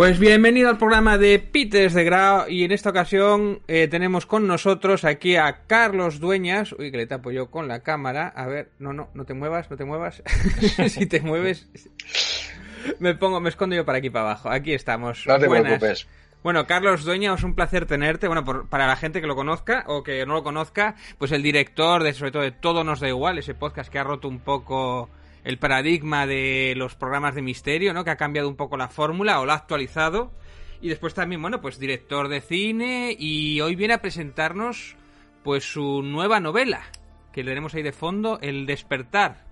Pues 0.00 0.18
bienvenido 0.18 0.70
al 0.70 0.78
programa 0.78 1.18
de 1.18 1.38
Peters 1.38 1.92
de 1.92 2.04
Grau 2.04 2.48
y 2.48 2.64
en 2.64 2.72
esta 2.72 2.88
ocasión 2.88 3.60
eh, 3.68 3.86
tenemos 3.86 4.24
con 4.24 4.46
nosotros 4.46 5.04
aquí 5.04 5.36
a 5.36 5.66
Carlos 5.66 6.20
Dueñas. 6.20 6.72
Uy, 6.72 6.90
que 6.90 6.96
le 6.96 7.06
tapo 7.06 7.30
yo 7.32 7.50
con 7.50 7.68
la 7.68 7.80
cámara. 7.80 8.28
A 8.34 8.46
ver, 8.46 8.70
no, 8.78 8.94
no, 8.94 9.10
no 9.12 9.26
te 9.26 9.34
muevas, 9.34 9.70
no 9.70 9.76
te 9.76 9.84
muevas. 9.84 10.22
si 10.88 11.04
te 11.04 11.20
mueves, 11.20 11.68
me 12.98 13.14
pongo, 13.14 13.40
me 13.40 13.50
escondo 13.50 13.76
yo 13.76 13.84
para 13.84 13.98
aquí 13.98 14.08
para 14.08 14.30
abajo. 14.30 14.48
Aquí 14.48 14.72
estamos. 14.72 15.26
No 15.26 15.38
te 15.38 15.50
preocupes. 15.50 16.08
Bueno, 16.42 16.66
Carlos 16.66 17.04
Dueña, 17.04 17.34
es 17.34 17.42
un 17.42 17.54
placer 17.54 17.84
tenerte. 17.84 18.26
Bueno, 18.26 18.42
para 18.70 18.86
la 18.86 18.96
gente 18.96 19.20
que 19.20 19.26
lo 19.26 19.36
conozca 19.36 19.84
o 19.86 20.02
que 20.02 20.24
no 20.24 20.32
lo 20.32 20.42
conozca, 20.42 20.94
pues 21.18 21.30
el 21.30 21.42
director 21.42 22.02
de, 22.02 22.14
sobre 22.14 22.30
todo, 22.30 22.42
de 22.42 22.52
Todo 22.52 22.84
nos 22.84 23.00
da 23.00 23.08
igual, 23.08 23.36
ese 23.36 23.52
podcast 23.52 23.92
que 23.92 23.98
ha 23.98 24.04
roto 24.04 24.28
un 24.28 24.38
poco 24.38 25.10
el 25.44 25.58
paradigma 25.58 26.26
de 26.26 26.74
los 26.76 26.94
programas 26.94 27.34
de 27.34 27.42
misterio, 27.42 27.94
¿no? 27.94 28.04
Que 28.04 28.10
ha 28.10 28.16
cambiado 28.16 28.48
un 28.48 28.56
poco 28.56 28.76
la 28.76 28.88
fórmula 28.88 29.40
o 29.40 29.46
la 29.46 29.54
ha 29.54 29.56
actualizado. 29.56 30.32
Y 30.80 30.88
después 30.88 31.14
también, 31.14 31.42
bueno, 31.42 31.60
pues 31.60 31.78
director 31.78 32.28
de 32.28 32.40
cine 32.40 33.14
y 33.18 33.60
hoy 33.60 33.76
viene 33.76 33.94
a 33.94 34.02
presentarnos 34.02 34.96
pues 35.42 35.64
su 35.64 36.02
nueva 36.02 36.40
novela, 36.40 36.82
que 37.32 37.42
le 37.42 37.50
veremos 37.50 37.74
ahí 37.74 37.82
de 37.82 37.92
fondo, 37.92 38.38
El 38.40 38.66
despertar. 38.66 39.44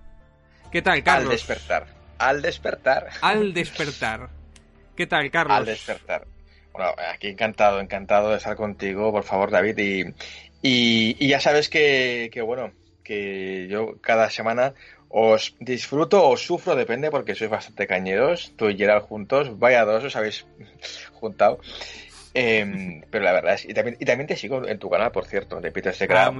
¿Qué 0.71 0.81
tal, 0.81 1.03
Carlos? 1.03 1.31
Al 1.31 1.37
despertar. 1.37 1.87
Al 2.19 2.41
despertar. 2.41 3.09
Al 3.21 3.53
despertar. 3.53 4.29
¿Qué 4.95 5.07
tal, 5.07 5.31
Carlos? 5.31 5.57
Al 5.57 5.65
despertar. 5.65 6.27
Bueno, 6.73 6.91
aquí 7.11 7.27
encantado, 7.27 7.79
encantado 7.79 8.29
de 8.29 8.37
estar 8.37 8.55
contigo, 8.55 9.11
por 9.11 9.23
favor, 9.23 9.49
David. 9.49 9.77
Y, 10.61 11.15
y, 11.19 11.27
ya 11.27 11.39
sabes 11.39 11.69
que, 11.69 12.29
que, 12.31 12.41
bueno, 12.41 12.71
que 13.03 13.67
yo 13.69 13.99
cada 14.01 14.29
semana 14.29 14.73
os 15.09 15.55
disfruto 15.59 16.27
o 16.29 16.37
sufro, 16.37 16.75
depende, 16.75 17.09
porque 17.09 17.35
sois 17.35 17.49
bastante 17.49 17.87
cañeros. 17.87 18.53
Tú 18.55 18.69
y 18.69 18.77
Gerald 18.77 19.03
juntos, 19.03 19.57
vaya 19.57 19.85
dos, 19.85 20.03
os 20.03 20.15
habéis 20.15 20.45
juntado. 21.19 21.59
Em, 22.33 23.01
pero 23.09 23.25
la 23.25 23.33
verdad 23.33 23.55
es, 23.55 23.65
y 23.65 23.73
también, 23.73 23.97
y 23.99 24.05
también 24.05 24.27
te 24.27 24.35
sigo 24.35 24.65
en 24.67 24.77
tu 24.77 24.87
canal, 24.87 25.11
por 25.11 25.25
cierto, 25.25 25.59
de 25.59 25.71
Peter 25.71 25.95
Secret. 25.95 26.19
Ah, 26.19 26.31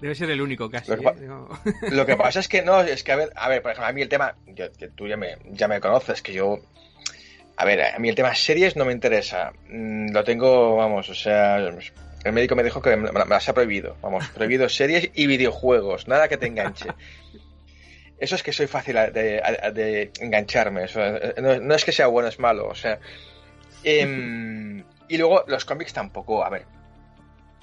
Debe 0.00 0.14
ser 0.14 0.30
el 0.30 0.40
único 0.40 0.70
casi. 0.70 0.90
Lo 0.90 0.98
que, 0.98 1.06
¿eh? 1.08 1.90
lo 1.92 2.06
que, 2.06 2.16
pasa 2.16 2.40
es 2.40 2.48
que 2.48 2.62
no, 2.62 2.80
es 2.80 3.04
que 3.04 3.12
a 3.12 3.16
ver, 3.16 3.32
a 3.34 3.48
ver, 3.50 3.60
por 3.60 3.72
ejemplo, 3.72 3.88
a 3.88 3.92
mí 3.92 4.00
el 4.00 4.08
tema, 4.08 4.34
que 4.54 4.88
tú 4.88 5.06
ya 5.06 5.18
me, 5.18 5.36
ya 5.50 5.68
me 5.68 5.78
conoces, 5.78 6.22
que 6.22 6.32
yo, 6.32 6.58
a 7.56 7.64
ver, 7.66 7.82
a 7.82 7.98
mí 7.98 8.08
el 8.08 8.14
tema 8.14 8.34
series 8.34 8.76
no 8.76 8.86
me 8.86 8.92
interesa. 8.92 9.52
Mm, 9.68 10.12
lo 10.12 10.24
tengo, 10.24 10.76
vamos, 10.76 11.10
o 11.10 11.14
sea, 11.14 11.58
el 11.58 12.32
médico 12.32 12.56
me 12.56 12.64
dijo 12.64 12.80
que 12.80 12.96
me 12.96 13.10
las 13.12 13.48
ha 13.48 13.52
prohibido, 13.52 13.96
vamos, 14.00 14.26
prohibido 14.30 14.70
series 14.70 15.10
y 15.14 15.26
videojuegos, 15.26 16.08
nada 16.08 16.28
que 16.28 16.38
te 16.38 16.46
enganche. 16.46 16.88
Eso 18.18 18.34
es 18.34 18.42
que 18.42 18.52
soy 18.52 18.66
fácil 18.66 18.96
de, 19.12 20.10
engancharme. 20.20 20.84
Eso, 20.84 21.00
eh, 21.02 21.34
no, 21.62 21.74
es 21.74 21.84
que 21.84 21.92
sea 21.92 22.06
bueno, 22.06 22.28
es 22.28 22.38
malo. 22.38 22.68
O 22.68 22.74
sea. 22.74 22.98
Em, 23.84 24.82
y 25.08 25.18
luego 25.18 25.44
los 25.46 25.64
cómics 25.64 25.92
tampoco, 25.92 26.44
a 26.44 26.50
ver, 26.50 26.64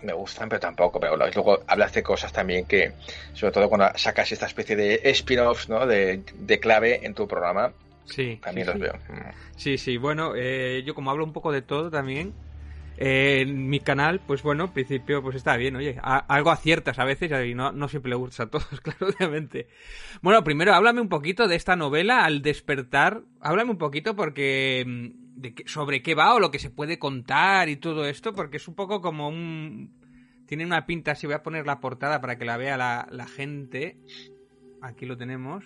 me 0.04 0.14
gustan, 0.14 0.50
pero 0.50 0.60
tampoco. 0.60 1.00
Pero 1.00 1.18
luego 1.18 1.64
hablas 1.68 1.94
de 1.94 2.04
cosas 2.04 2.32
también 2.32 2.66
que, 2.66 2.94
sobre 3.34 3.52
todo 3.52 3.70
cuando 3.70 3.98
sacas 3.98 4.32
esta 4.32 4.46
especie 4.46 4.76
de 4.76 5.02
spin-offs, 5.04 5.70
¿no? 5.70 5.88
De, 5.88 6.24
clave 6.62 7.06
en 7.06 7.14
tu 7.14 7.28
programa. 7.28 7.74
Sí. 8.06 8.40
También 8.44 8.68
los 8.68 8.80
veo. 8.80 8.94
Sí, 9.56 9.78
sí. 9.78 9.98
Bueno, 9.98 10.34
eh, 10.36 10.84
yo 10.86 10.94
como 10.94 11.10
hablo 11.10 11.24
un 11.24 11.34
poco 11.34 11.52
de 11.52 11.62
todo 11.62 11.90
también 11.90 12.34
en 12.98 13.70
mi 13.70 13.80
canal, 13.80 14.20
pues 14.20 14.44
bueno, 14.44 14.66
en 14.66 14.72
principio 14.72 15.22
pues 15.22 15.36
está 15.36 15.58
bien, 15.58 15.76
oye, 15.76 15.98
algo 16.02 16.52
aciertas 16.52 17.00
a 17.00 17.06
veces 17.06 17.32
y 17.46 17.56
no, 17.56 17.72
no 17.72 17.88
siempre 17.88 18.10
le 18.10 18.16
gusta 18.16 18.44
a 18.44 18.50
todos, 18.50 18.68
claro, 18.82 19.08
obviamente. 19.08 19.68
Bueno, 20.22 20.44
primero 20.44 20.74
háblame 20.74 21.02
un 21.02 21.10
poquito 21.10 21.48
de 21.48 21.56
esta 21.56 21.76
novela, 21.76 22.24
Al 22.26 22.42
despertar, 22.42 23.24
háblame 23.42 23.72
un 23.72 23.78
poquito 23.78 24.16
porque 24.16 24.84
mm, 24.86 25.42
de 25.42 25.56
sobre 25.66 26.02
qué 26.02 26.16
va 26.16 26.36
o 26.36 26.40
lo 26.40 26.52
que 26.52 26.60
se 26.60 26.70
puede 26.70 27.00
contar 27.00 27.70
y 27.70 27.78
todo 27.78 28.06
esto, 28.06 28.34
porque 28.34 28.58
es 28.58 28.68
un 28.68 28.76
poco 28.76 29.02
como 29.02 29.28
un... 29.28 30.02
Tiene 30.46 30.66
una 30.66 30.86
pinta, 30.86 31.16
si 31.16 31.26
voy 31.26 31.36
a 31.36 31.42
poner 31.42 31.66
la 31.66 31.80
portada 31.80 32.22
para 32.22 32.38
que 32.38 32.46
la 32.46 32.58
vea 32.58 32.78
la, 32.78 33.08
la 33.10 33.26
gente. 33.26 33.98
Aquí 34.82 35.06
lo 35.06 35.18
tenemos. 35.18 35.64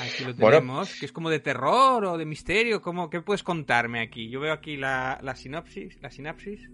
Aquí 0.00 0.24
lo 0.24 0.34
tenemos, 0.34 0.98
que 0.98 1.06
es 1.06 1.12
como 1.12 1.30
de 1.30 1.40
terror 1.40 2.04
o 2.04 2.18
de 2.18 2.24
misterio. 2.24 2.82
¿cómo, 2.82 3.10
¿Qué 3.10 3.20
puedes 3.20 3.42
contarme 3.42 4.00
aquí? 4.00 4.28
Yo 4.28 4.40
veo 4.40 4.52
aquí 4.52 4.76
la, 4.76 5.20
sinopsis. 5.36 6.00
La 6.02 6.10
sinapsis. 6.10 6.68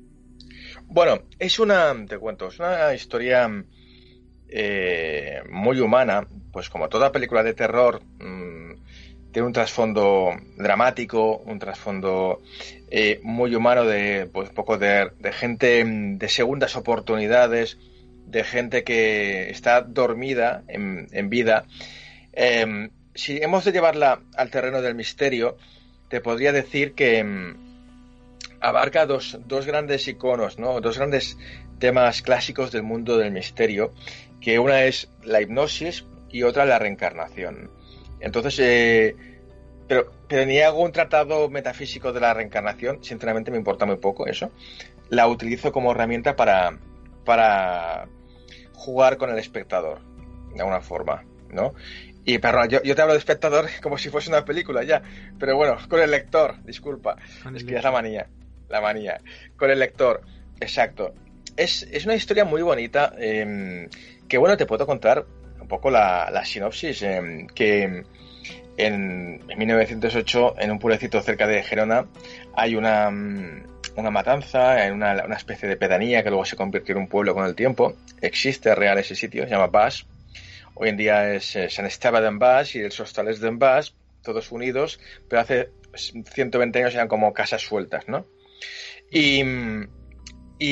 Bueno, 0.86 1.22
es 1.38 1.58
una, 1.58 1.94
te 2.06 2.18
cuento, 2.18 2.48
es 2.48 2.58
una 2.58 2.94
historia 2.94 3.48
eh, 4.48 5.42
muy 5.50 5.80
humana, 5.80 6.26
pues 6.52 6.68
como 6.70 6.88
toda 6.88 7.12
película 7.12 7.42
de 7.42 7.54
terror, 7.54 8.02
mm, 8.18 9.30
tiene 9.32 9.46
un 9.46 9.52
trasfondo 9.52 10.30
dramático, 10.56 11.38
un 11.38 11.58
trasfondo 11.58 12.42
eh, 12.90 13.20
muy 13.22 13.54
humano 13.54 13.84
de, 13.84 14.28
pues, 14.32 14.50
poco 14.50 14.76
de, 14.76 15.10
gente 15.32 15.84
de 15.84 16.28
segundas 16.28 16.74
oportunidades, 16.76 17.78
de 18.26 18.44
gente 18.44 18.82
que 18.82 19.50
está 19.50 19.82
dormida 19.82 20.64
en, 20.68 21.30
vida. 21.30 21.64
Em, 22.32 22.90
si 23.14 23.38
hemos 23.38 23.64
de 23.64 23.72
llevarla 23.72 24.20
al 24.36 24.50
terreno 24.50 24.82
del 24.82 24.94
misterio, 24.94 25.56
te 26.08 26.20
podría 26.20 26.52
decir 26.52 26.94
que 26.94 27.22
mm, 27.22 27.70
abarca 28.60 29.06
dos, 29.06 29.38
grandes 29.66 30.06
iconos, 30.08 30.58
¿no? 30.58 30.80
dos 30.80 30.98
grandes 30.98 31.38
temas 31.78 32.22
clásicos 32.22 32.70
del 32.72 32.82
mundo 32.82 33.16
del 33.16 33.32
misterio, 33.32 33.92
que 34.40 34.58
una 34.58 34.84
es 34.84 35.08
la 35.24 35.40
hipnosis 35.40 36.04
y 36.28 36.42
otra 36.42 36.64
la 36.64 36.78
reencarnación. 36.78 37.70
Entonces, 38.20 38.58
eh, 38.60 39.16
pero, 39.88 40.12
pero 40.28 40.46
ni 40.46 40.60
hago 40.60 40.82
un 40.82 40.92
tratado 40.92 41.48
metafísico 41.48 42.12
de 42.12 42.20
la 42.20 42.34
reencarnación, 42.34 43.02
sinceramente 43.02 43.50
me 43.50 43.56
importa 43.56 43.86
muy 43.86 43.96
poco 43.96 44.26
eso. 44.26 44.50
La 45.08 45.26
utilizo 45.26 45.72
como 45.72 45.90
herramienta 45.90 46.36
para, 46.36 46.78
para 47.24 48.06
jugar 48.74 49.16
con 49.16 49.30
el 49.30 49.38
espectador, 49.38 50.00
de 50.54 50.60
alguna 50.60 50.80
forma, 50.80 51.24
¿no? 51.48 51.74
Y 52.24 52.38
perdón, 52.38 52.68
yo, 52.68 52.94
te 52.94 53.02
hablo 53.02 53.14
de 53.14 53.18
espectador 53.18 53.68
como 53.82 53.98
si 53.98 54.10
fuese 54.10 54.30
una 54.30 54.44
película 54.44 54.82
ya. 54.82 55.02
Pero 55.38 55.56
bueno, 55.56 55.76
con 55.88 56.00
el 56.00 56.10
lector, 56.10 56.62
disculpa. 56.64 57.16
es 57.54 57.64
que 57.64 57.72
ya 57.72 57.78
es 57.78 57.84
la 57.84 57.90
manía. 57.90 58.26
La 58.68 58.80
manía. 58.80 59.20
Con 59.56 59.70
el 59.70 59.78
lector, 59.78 60.22
exacto. 60.60 61.14
Es, 61.56 61.86
una 62.04 62.14
historia 62.14 62.44
muy 62.44 62.62
bonita. 62.62 63.12
Em, 63.18 63.88
que 64.28 64.38
bueno, 64.38 64.56
te 64.56 64.66
puedo 64.66 64.86
contar 64.86 65.24
un 65.60 65.68
poco 65.68 65.90
la, 65.90 66.42
sinopsis. 66.44 67.02
Em, 67.02 67.46
que 67.48 68.04
en, 68.76 69.46
1908, 69.56 70.54
en 70.58 70.70
un 70.70 70.78
pueblecito 70.78 71.20
cerca 71.22 71.46
de 71.46 71.62
Gerona, 71.62 72.06
hay 72.54 72.76
una, 72.76 73.10
mm, 73.10 73.64
una 73.96 74.10
matanza, 74.10 74.86
en 74.86 74.94
una, 74.94 75.24
una, 75.24 75.36
especie 75.36 75.68
de 75.68 75.76
pedanía 75.76 76.22
que 76.22 76.30
luego 76.30 76.44
se 76.44 76.56
convirtió 76.56 76.94
en 76.94 77.02
un 77.02 77.08
pueblo 77.08 77.34
con 77.34 77.44
el 77.44 77.54
tiempo. 77.54 77.94
Existe 78.20 78.74
real 78.74 78.98
ese 78.98 79.14
sitio, 79.14 79.44
se 79.44 79.50
llama 79.50 79.66
Bas 79.66 80.06
Hoy 80.82 80.88
en 80.88 80.96
día 80.96 81.34
es 81.34 81.56
eh, 81.56 81.68
San 81.68 81.84
Esteban 81.84 82.22
de 82.22 82.28
Envás 82.28 82.74
y 82.74 82.78
el 82.78 82.90
Sostales 82.90 83.38
de 83.38 83.48
Envás, 83.48 83.94
todos 84.22 84.50
unidos, 84.50 84.98
pero 85.28 85.42
hace 85.42 85.68
120 85.92 86.78
años 86.78 86.94
eran 86.94 87.06
como 87.06 87.34
casas 87.34 87.60
sueltas, 87.60 88.08
¿no? 88.08 88.24
Y, 89.10 89.42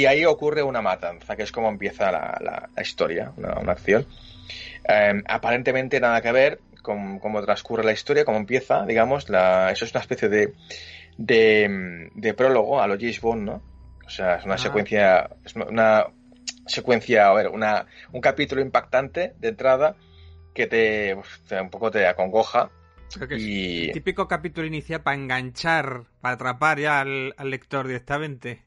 ahí 0.06 0.24
ocurre 0.24 0.62
una 0.62 0.80
matanza, 0.80 1.36
que 1.36 1.42
es 1.42 1.52
como 1.52 1.68
empieza 1.68 2.10
la, 2.10 2.70
historia, 2.80 3.34
una, 3.36 3.70
acción. 3.70 4.06
Em, 4.84 5.22
aparentemente 5.28 6.00
nada 6.00 6.22
que 6.22 6.32
ver 6.32 6.60
con 6.80 7.18
cómo 7.18 7.42
transcurre 7.42 7.84
la 7.84 7.92
historia, 7.92 8.24
cómo 8.24 8.38
empieza, 8.38 8.86
digamos, 8.86 9.28
la, 9.28 9.70
eso 9.72 9.84
es 9.84 9.90
una 9.90 10.00
especie 10.00 10.30
de, 10.30 10.54
de, 11.18 12.34
prólogo 12.34 12.80
a 12.80 12.86
lo 12.86 12.94
James 12.94 13.20
Bond, 13.20 13.42
¿no? 13.42 13.62
O 14.06 14.08
sea, 14.08 14.36
es 14.36 14.46
una 14.46 14.54
ah. 14.54 14.58
secuencia, 14.58 15.28
es 15.44 15.54
una, 15.54 16.06
secuencia, 16.68 17.28
a 17.28 17.34
ver, 17.34 17.48
una, 17.48 17.86
un 18.12 18.20
capítulo 18.20 18.60
impactante 18.60 19.34
de 19.38 19.48
entrada 19.48 19.96
que 20.54 20.66
te, 20.66 21.14
un 21.60 21.70
poco 21.70 21.90
te 21.90 22.06
acongoja. 22.06 22.70
y... 23.30 23.92
típico 23.92 24.26
capítulo 24.26 24.66
inicial 24.66 25.02
para 25.02 25.16
enganchar, 25.16 26.04
para 26.20 26.34
atrapar 26.34 26.80
ya 26.80 27.00
al, 27.00 27.34
lector 27.44 27.86
directamente. 27.86 28.64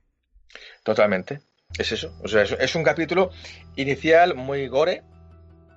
Totalmente, 0.84 1.42
es 1.78 1.92
eso. 1.92 2.18
O 2.24 2.28
sea, 2.28 2.44
es, 2.44 2.76
un 2.76 2.84
capítulo 2.84 3.32
inicial 3.76 4.36
muy 4.36 4.68
gore, 4.68 5.04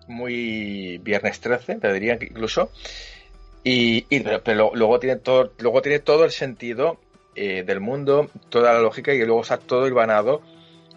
muy 0.06 0.98
viernes 0.98 1.40
13, 1.40 1.76
te 1.76 1.92
diría 1.92 2.18
que 2.18 2.26
incluso. 2.26 2.70
Y, 3.64 4.02
pero, 4.44 4.72
luego 4.74 5.00
tiene 5.00 5.16
todo, 5.16 5.52
luego 5.58 5.82
tiene 5.82 5.98
todo 5.98 6.24
el 6.24 6.30
sentido 6.30 7.00
eh, 7.34 7.64
del 7.64 7.80
mundo, 7.80 8.30
toda 8.50 8.74
la 8.74 8.80
lógica 8.80 9.12
y 9.12 9.18
luego 9.24 9.42
está 9.42 9.58
todo 9.58 9.86
hilvanado 9.88 10.42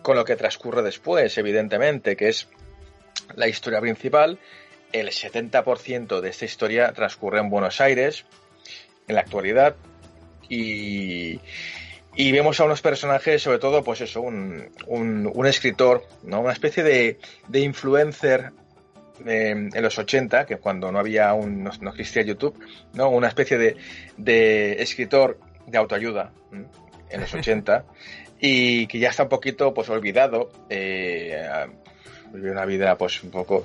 con 0.01 0.15
lo 0.15 0.25
que 0.25 0.35
transcurre 0.35 0.81
después, 0.81 1.37
evidentemente, 1.37 2.15
que 2.15 2.29
es 2.29 2.47
la 3.35 3.47
historia 3.47 3.81
principal. 3.81 4.39
El 4.91 5.09
70% 5.09 6.21
de 6.21 6.29
esta 6.29 6.45
historia 6.45 6.93
transcurre 6.93 7.39
en 7.39 7.49
Buenos 7.49 7.81
Aires, 7.81 8.25
en 9.07 9.15
la 9.15 9.21
actualidad, 9.21 9.75
y, 10.49 11.39
vemos 12.15 12.59
a 12.59 12.65
unos 12.65 12.81
personajes, 12.81 13.41
sobre 13.41 13.59
todo, 13.59 13.83
pues 13.83 14.01
eso, 14.01 14.21
un, 14.21 14.71
un, 14.87 15.45
escritor, 15.45 16.05
¿no? 16.23 16.39
Una 16.39 16.53
especie 16.53 16.83
de, 16.83 17.19
de 17.47 17.59
influencer 17.59 18.51
en 19.25 19.81
los 19.81 19.97
80, 19.97 20.45
que 20.45 20.57
cuando 20.57 20.91
no 20.91 20.99
había 20.99 21.33
un, 21.33 21.63
no, 21.63 21.89
existía 21.89 22.23
YouTube, 22.23 22.57
¿no? 22.93 23.09
Una 23.09 23.27
especie 23.27 23.57
de, 23.57 23.77
de 24.15 24.81
escritor 24.81 25.39
de 25.65 25.77
autoayuda 25.77 26.31
en 27.09 27.21
los 27.21 27.33
80 27.33 27.85
y 28.39 28.87
que 28.87 28.99
ya 28.99 29.09
está 29.09 29.23
un 29.23 29.29
poquito 29.29 29.73
pues 29.73 29.89
olvidado, 29.89 30.51
eh, 30.69 31.65
vive 32.31 32.51
una 32.51 32.65
vida 32.65 32.97
pues 32.97 33.23
un 33.23 33.31
poco, 33.31 33.63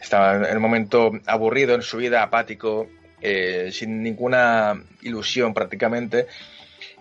estaba 0.00 0.36
en 0.48 0.56
un 0.56 0.62
momento 0.62 1.12
aburrido 1.26 1.74
en 1.74 1.82
su 1.82 1.96
vida, 1.96 2.22
apático, 2.22 2.88
eh, 3.20 3.70
sin 3.72 4.02
ninguna 4.02 4.80
ilusión 5.02 5.52
prácticamente 5.52 6.26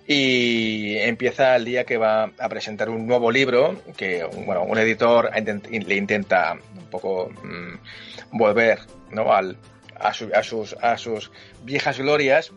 y 0.08 0.96
empieza 0.98 1.56
el 1.56 1.66
día 1.66 1.84
que 1.84 1.98
va 1.98 2.32
a 2.40 2.50
presentar 2.50 2.90
un 2.90 3.06
nuevo 3.06 3.30
libro 3.30 3.84
que 3.98 4.24
bueno 4.24 4.64
un 4.64 4.78
editor 4.78 5.30
le 5.34 5.96
intenta 5.96 6.54
un 6.54 6.90
poco 6.90 7.30
mm, 7.44 8.38
volver 8.38 8.80
¿no? 9.12 9.34
Al, 9.34 9.58
a, 10.00 10.14
sus, 10.14 10.74
a 10.82 10.98
sus 10.98 11.32
viejas 11.64 12.00
glorias 12.00 12.52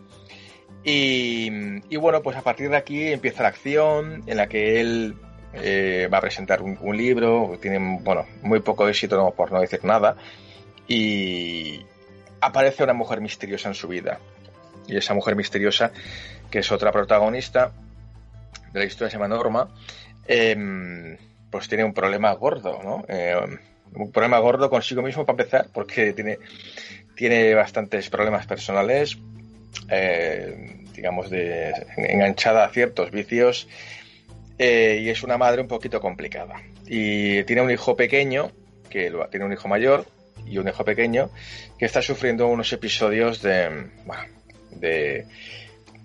y, 0.85 1.51
y, 1.93 1.97
bueno 1.97 2.23
pues 2.23 2.37
a 2.37 2.43
partir 2.43 2.71
de 2.71 2.77
aquí 2.77 3.13
empieza 3.13 3.43
la 3.43 3.51
acción 3.51 4.23
en 4.27 4.37
la 4.37 4.49
que 4.49 4.81
él 4.81 5.15
eh, 5.53 6.09
va 6.13 6.19
a 6.19 6.21
presentar 6.23 6.63
un, 6.63 6.97
libro 6.97 7.59
tiene 7.61 7.79
bueno 8.03 8.27
muy 8.43 8.61
poco 8.61 8.89
éxito 8.89 9.33
por 9.37 9.53
no 9.53 9.61
decir 9.61 9.85
nada 9.85 10.17
y 10.89 11.85
aparece 12.41 12.85
una 12.85 12.95
mujer 12.95 13.21
misteriosa 13.21 13.69
en 13.69 13.75
su 13.75 13.89
vida 13.89 14.19
y 14.87 14.97
esa 14.97 15.15
mujer 15.15 15.37
misteriosa 15.37 15.93
que 16.51 16.61
es 16.61 16.73
otra 16.73 16.91
protagonista 16.93 17.73
de 18.73 18.81
la 18.81 18.87
historia, 18.87 19.11
se 19.11 19.17
llama 19.17 19.29
Norma, 19.29 19.69
em, 20.27 21.17
pues 21.51 21.69
tiene 21.69 21.85
un 21.85 21.93
problema 21.93 22.33
gordo, 22.33 22.81
¿no? 22.83 23.05
Em, 23.09 23.59
un 23.95 24.13
problema 24.13 24.39
gordo 24.39 24.71
consigo 24.71 25.03
mismo 25.03 25.27
para 25.27 25.43
empezar, 25.43 25.67
porque 25.73 26.13
tiene, 26.13 26.39
tiene 27.17 27.55
bastantes 27.55 28.09
problemas 28.09 28.47
personales, 28.47 29.19
eh, 29.89 30.85
digamos, 30.95 31.31
de 31.31 31.73
enganchada 31.97 32.65
a 32.65 32.71
ciertos 32.71 33.11
vicios, 33.11 33.69
eh, 34.59 35.01
y 35.03 35.09
es 35.09 35.23
una 35.23 35.39
madre 35.39 35.63
un 35.63 35.69
poquito 35.69 36.01
complicada. 36.01 36.63
Y 36.87 37.45
tiene 37.45 37.63
un 37.63 37.71
hijo 37.71 37.97
pequeño, 37.97 38.51
que 38.89 39.13
tiene 39.31 39.47
un 39.47 39.53
hijo 39.53 39.69
mayor 39.69 40.07
y 40.47 40.59
un 40.59 40.69
hijo 40.69 40.85
pequeño, 40.85 41.31
que 41.79 41.87
está 41.87 42.03
sufriendo 42.03 42.49
unos 42.49 42.73
episodios 42.73 43.41
de, 43.43 43.89
bueno, 44.05 44.25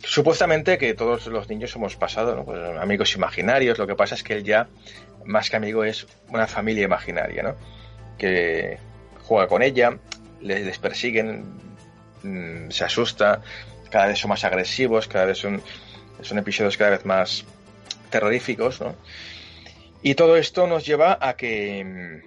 Supuestamente 0.06 0.78
que 0.78 0.94
todos 0.94 1.26
los 1.28 1.50
niños 1.50 1.76
hemos 1.76 1.96
pasado. 1.96 2.44
Pues 2.46 2.60
amigos 2.78 3.16
imaginarios, 3.16 3.78
lo 3.80 3.88
que 3.88 3.96
pasa 3.96 4.16
es 4.16 4.24
que 4.24 4.34
él 4.34 4.44
ya, 4.44 4.68
más 5.26 5.50
que 5.50 5.56
amigo, 5.56 5.84
es 5.84 6.06
una 6.30 6.48
familia 6.48 6.84
imaginaria, 6.84 7.42
¿no? 7.42 7.56
Que 8.18 8.78
juega 9.24 9.48
con 9.48 9.64
ella, 9.64 9.98
les, 10.42 10.78
persiguen, 10.78 11.44
mm, 12.25 12.72
se 12.72 12.83
asusta, 12.83 13.42
cada 13.89 14.07
vez 14.07 14.19
son 14.19 14.30
más 14.30 14.44
agresivos, 14.44 15.07
cada 15.07 15.25
vez 15.25 15.38
son, 15.38 15.62
son 16.22 16.38
episodios 16.38 16.77
cada 16.77 16.92
vez 16.92 17.06
más 17.06 17.45
terroríficos, 18.10 18.81
¿no? 18.81 18.95
Y 20.01 20.16
todo 20.16 20.38
esto 20.38 20.68
nos 20.68 20.86
lleva 20.86 21.18
a 21.19 21.36
que, 21.36 22.22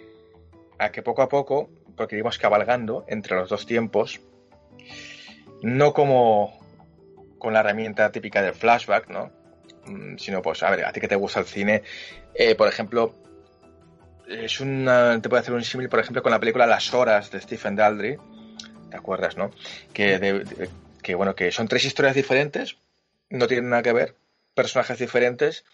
a 0.79 0.91
que 0.91 1.03
poco 1.03 1.23
a 1.23 1.29
poco, 1.29 1.71
porque 1.97 2.17
íbamos 2.17 2.39
cabalgando 2.39 3.05
entre 3.09 3.37
los 3.37 3.49
dos 3.49 3.67
tiempos, 3.67 4.21
no 5.63 5.93
como 5.93 6.59
con 7.39 7.53
la 7.53 7.61
herramienta 7.61 8.11
típica 8.11 8.43
del 8.43 8.55
flashback, 8.55 9.09
¿no? 9.09 9.31
Mm, 9.87 10.17
sino, 10.17 10.43
pues, 10.43 10.63
a 10.63 10.71
ver, 10.71 10.85
a 10.85 10.93
ti 10.93 11.01
que 11.01 11.09
te 11.09 11.17
gusta 11.17 11.41
el 11.41 11.47
cine, 11.47 11.83
eh, 12.35 12.55
por 12.55 12.69
ejemplo, 12.69 13.15
es 14.29 14.61
una, 14.61 15.21
te 15.21 15.29
puede 15.29 15.41
hacer 15.41 15.55
un 15.55 15.65
símil, 15.65 15.89
por 15.89 16.01
ejemplo, 16.01 16.23
con 16.23 16.33
la 16.33 16.41
película 16.41 16.67
Las 16.67 16.93
Horas 16.93 17.31
de 17.31 17.41
Stephen 17.41 17.77
Daldry, 17.77 18.19
¿te 18.91 18.97
acuerdas, 18.97 19.37
no? 19.37 19.51
Que, 19.93 20.45
que, 21.03 21.15
bueno, 21.15 21.35
que 21.35 21.53
son 21.53 21.69
tres 21.69 21.85
historias 21.85 22.15
diferentes, 22.15 22.77
no 23.31 23.47
tienen 23.47 23.71
nada 23.71 23.83
que 23.83 23.93
ver, 23.93 24.15
personajes 24.55 24.99
diferentes, 24.99 25.65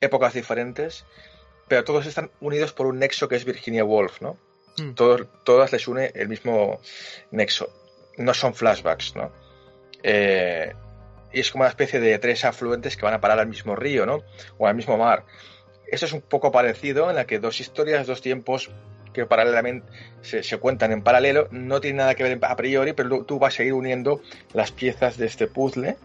épocas 0.00 0.34
diferentes, 0.34 1.04
pero 1.68 1.84
todos 1.84 2.06
están 2.06 2.30
unidos 2.40 2.72
por 2.72 2.86
un 2.86 2.98
nexo 2.98 3.28
que 3.28 3.36
es 3.36 3.44
Virginia 3.44 3.84
Woolf, 3.84 4.20
¿no? 4.20 4.38
Hmm. 4.76 4.94
todas 5.44 5.70
les 5.72 5.86
une 5.86 6.10
el 6.14 6.28
mismo 6.28 6.80
nexo. 7.30 7.70
No 8.16 8.34
son 8.34 8.54
flashbacks, 8.54 9.14
¿no? 9.14 9.30
Eh, 10.02 10.72
y 11.32 11.40
es 11.40 11.50
como 11.50 11.62
una 11.62 11.70
especie 11.70 12.00
de 12.00 12.18
tres 12.18 12.44
afluentes 12.44 12.96
que 12.96 13.04
van 13.04 13.14
a 13.14 13.20
parar 13.20 13.40
al 13.40 13.46
mismo 13.46 13.74
río, 13.74 14.06
¿no? 14.06 14.22
O 14.58 14.66
al 14.66 14.74
mismo 14.74 14.96
mar. 14.96 15.24
Eso 15.86 16.06
es 16.06 16.12
un 16.12 16.22
poco 16.22 16.50
parecido 16.50 17.10
en 17.10 17.16
la 17.16 17.26
que 17.26 17.38
dos 17.38 17.60
historias, 17.60 18.06
dos 18.06 18.20
tiempos 18.20 18.70
que 19.14 19.24
paralelamente 19.24 19.86
se, 20.20 20.58
cuentan 20.58 20.92
en 20.92 21.02
paralelo, 21.02 21.48
no 21.50 21.80
tienen 21.80 21.98
nada 21.98 22.14
que 22.14 22.24
ver 22.24 22.38
a 22.42 22.56
priori, 22.56 22.92
pero 22.92 23.24
tú 23.24 23.38
vas 23.38 23.58
a 23.58 23.62
ir 23.62 23.72
uniendo 23.72 24.20
las 24.52 24.72
piezas 24.72 25.16
de 25.16 25.26
este 25.26 25.46
puzzle 25.46 25.96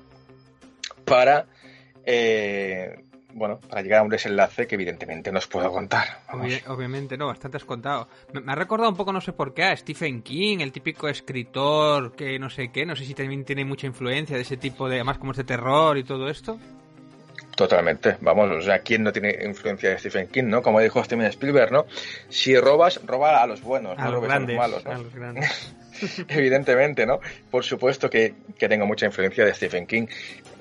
para 1.04 1.48
eh, 2.06 3.04
bueno, 3.34 3.60
para 3.60 3.82
llegar 3.82 4.00
a 4.00 4.04
un 4.04 4.10
desenlace 4.10 4.68
que 4.68 4.76
evidentemente 4.76 5.32
no 5.32 5.38
os 5.40 5.48
puedo 5.48 5.72
contar. 5.72 6.22
obviamente, 6.68 7.18
no, 7.18 7.28
bastante 7.28 7.58
has 7.58 7.66
contado. 7.66 8.08
Me, 8.34 8.52
ha 8.52 8.56
recordado 8.56 8.90
un 8.90 8.98
poco, 8.98 9.14
no 9.14 9.22
sé 9.22 9.34
por 9.34 9.54
qué, 9.54 9.64
a 9.64 9.78
Stephen 9.78 10.22
King, 10.22 10.60
el 10.60 10.72
típico 10.72 11.08
escritor 11.08 12.16
que 12.16 12.40
no 12.40 12.50
sé 12.50 12.72
qué, 12.72 12.86
no 12.86 12.96
sé 12.96 13.06
si 13.06 13.14
también 13.14 13.46
tiene 13.46 13.66
mucha 13.66 13.88
influencia 13.88 14.36
de 14.36 14.42
ese 14.42 14.58
tipo 14.58 14.90
de, 14.90 14.96
además 14.96 15.20
como 15.20 15.32
es 15.32 15.38
de 15.38 15.44
terror 15.44 15.98
y 15.98 16.04
todo 16.04 16.30
esto. 16.30 16.60
Totalmente, 17.60 18.16
vamos, 18.22 18.50
o 18.52 18.62
sea, 18.62 18.80
¿quién 18.80 19.04
no 19.04 19.12
tiene 19.12 19.38
influencia 19.44 19.90
de 19.90 20.00
Stephen 20.00 20.28
King, 20.28 20.46
no? 20.46 20.62
Como 20.62 20.80
dijo 20.80 21.04
Steven 21.04 21.26
Spielberg, 21.26 21.74
¿no? 21.74 21.88
Si 22.30 22.56
robas, 22.56 23.02
roba 23.06 23.44
a 23.44 23.48
los 23.48 23.62
buenos, 23.62 24.00
a 24.00 24.06
no 24.06 24.12
los 24.12 24.24
grandes, 24.24 24.58
a 24.58 24.66
los 24.70 24.86
malos, 24.86 24.86
A 24.86 25.04
los 25.04 25.14
grandes. 25.14 25.76
Evidentemente, 26.30 27.06
¿no? 27.06 27.20
Por 27.52 27.66
supuesto 27.66 28.10
que, 28.10 28.34
que, 28.58 28.70
tengo 28.70 28.86
mucha 28.86 29.08
influencia 29.08 29.44
de 29.44 29.54
Stephen 29.54 29.88
King. 29.88 30.08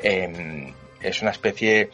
Eh, 0.03 0.75
es 1.01 1.23
una 1.23 1.31
especie 1.31 1.91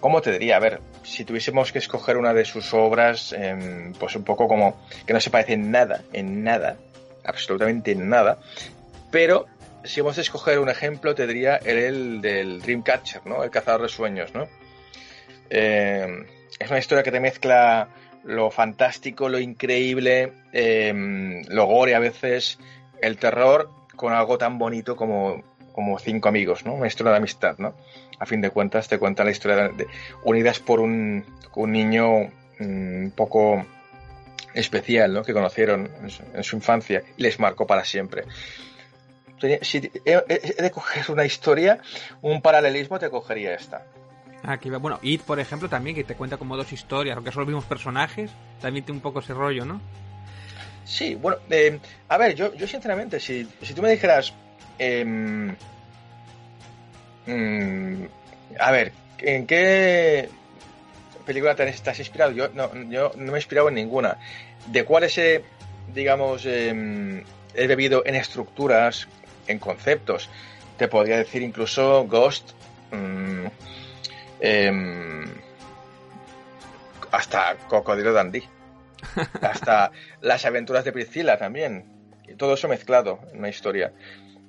¿Cómo 0.00 0.20
te 0.22 0.32
diría? 0.32 0.56
A 0.56 0.58
ver, 0.58 0.80
si 1.04 1.24
tuviésemos 1.24 1.70
que 1.70 1.78
escoger 1.78 2.16
una 2.16 2.34
de 2.34 2.44
sus 2.44 2.74
obras, 2.74 3.32
em, 3.32 3.92
pues 3.92 4.16
un 4.16 4.24
poco 4.24 4.48
como 4.48 4.84
que 5.06 5.12
no 5.12 5.20
se 5.20 5.30
parece 5.30 5.52
en 5.52 5.70
nada, 5.70 6.02
en 6.12 6.42
nada, 6.42 6.78
absolutamente 7.24 7.92
en 7.92 8.08
nada, 8.08 8.38
pero 9.12 9.46
si 9.84 10.00
vamos 10.00 10.18
a 10.18 10.20
escoger 10.20 10.58
un 10.58 10.68
ejemplo, 10.68 11.14
te 11.14 11.26
diría 11.26 11.56
el, 11.56 12.20
del 12.20 12.60
Dreamcatcher, 12.60 13.26
¿no? 13.26 13.42
El 13.44 13.50
cazador 13.50 13.82
de 13.82 13.88
sueños, 13.88 14.34
¿no? 14.34 14.48
Em, 15.50 16.26
es 16.58 16.68
una 16.70 16.78
historia 16.78 17.02
que 17.02 17.12
te 17.12 17.20
mezcla 17.20 17.88
lo 18.24 18.50
fantástico, 18.50 19.28
lo 19.28 19.38
increíble, 19.38 20.32
em, 20.52 21.42
lo 21.48 21.66
gore 21.66 21.94
a 21.94 21.98
veces, 21.98 22.58
el 23.00 23.16
terror, 23.16 23.70
con 23.96 24.12
algo 24.12 24.38
tan 24.38 24.58
bonito 24.58 24.96
como, 24.96 25.42
como 25.72 25.98
cinco 25.98 26.28
amigos, 26.28 26.64
¿no? 26.64 26.74
Una 26.74 26.86
historia 26.86 27.12
de 27.12 27.18
amistad, 27.18 27.56
¿no? 27.58 27.74
a 28.18 28.26
fin 28.26 28.40
de 28.40 28.50
cuentas 28.50 28.88
te 28.88 28.98
cuenta 28.98 29.24
la 29.24 29.30
historia 29.30 29.68
de, 29.68 29.86
unidas 30.24 30.58
por 30.58 30.80
un, 30.80 31.24
un 31.54 31.72
niño 31.72 32.30
mm, 32.58 33.04
un 33.04 33.12
poco 33.14 33.64
especial 34.54 35.12
¿no? 35.12 35.22
que 35.22 35.32
conocieron 35.32 35.90
en 36.34 36.42
su, 36.42 36.56
infancia 36.56 37.02
y 37.16 37.22
les 37.22 37.38
marcó 37.38 37.66
para 37.66 37.84
siempre. 37.84 38.24
Si 39.62 39.90
he, 40.04 40.62
de 40.62 40.70
coger 40.70 41.10
una 41.10 41.24
historia, 41.24 41.78
un 42.22 42.42
paralelismo, 42.42 42.98
te 42.98 43.10
cogería 43.10 43.54
esta. 43.54 43.84
Aquí 44.42 44.70
va. 44.70 44.78
Bueno, 44.78 44.98
It, 45.02 45.22
por 45.22 45.40
ejemplo, 45.40 45.68
también, 45.68 45.96
que 45.96 46.04
te 46.04 46.14
cuenta 46.14 46.36
como 46.36 46.56
dos 46.56 46.72
historias, 46.72 47.16
aunque 47.16 47.32
son 47.32 47.40
los 47.40 47.48
mismos 47.48 47.64
personajes, 47.64 48.30
también 48.60 48.84
tiene 48.84 48.98
un 48.98 49.02
poco 49.02 49.20
ese 49.20 49.34
rollo, 49.34 49.64
¿no? 49.64 49.80
Sí, 50.84 51.14
bueno, 51.14 51.38
eh, 51.50 51.78
a 52.08 52.16
ver, 52.16 52.34
yo, 52.34 52.54
yo 52.54 52.66
sinceramente, 52.66 53.20
si, 53.20 53.46
si 53.62 53.74
tú 53.74 53.82
me 53.82 53.90
dijeras, 53.90 54.32
eh, 54.78 55.04
Mm, 57.28 58.06
a 58.58 58.70
ver, 58.70 58.92
¿en 59.18 59.46
qué 59.46 60.30
película 61.26 61.54
te 61.54 61.68
estás 61.68 61.98
inspirado? 61.98 62.32
Yo 62.32 62.48
no, 62.48 62.74
yo 62.88 63.12
no 63.16 63.32
me 63.32 63.38
he 63.38 63.40
inspirado 63.40 63.68
en 63.68 63.74
ninguna. 63.74 64.16
¿De 64.66 64.84
cuáles 64.84 65.18
he, 65.18 65.44
digamos, 65.92 66.46
em, 66.46 67.22
he 67.54 67.66
bebido 67.66 68.02
en 68.06 68.14
estructuras, 68.14 69.08
en 69.48 69.58
conceptos? 69.58 70.30
Te 70.76 70.86
podría 70.88 71.16
decir 71.16 71.42
incluso 71.42 72.06
Ghost, 72.06 72.52
mm, 72.92 73.46
em, 74.40 75.24
hasta 77.10 77.56
Cocodrilo 77.66 78.12
Dandy, 78.12 78.44
hasta 79.42 79.90
las 80.20 80.44
aventuras 80.44 80.84
de 80.84 80.92
Priscila 80.92 81.36
también. 81.36 81.84
Todo 82.36 82.54
eso 82.54 82.68
mezclado 82.68 83.20
en 83.32 83.38
una 83.38 83.48
historia. 83.48 83.92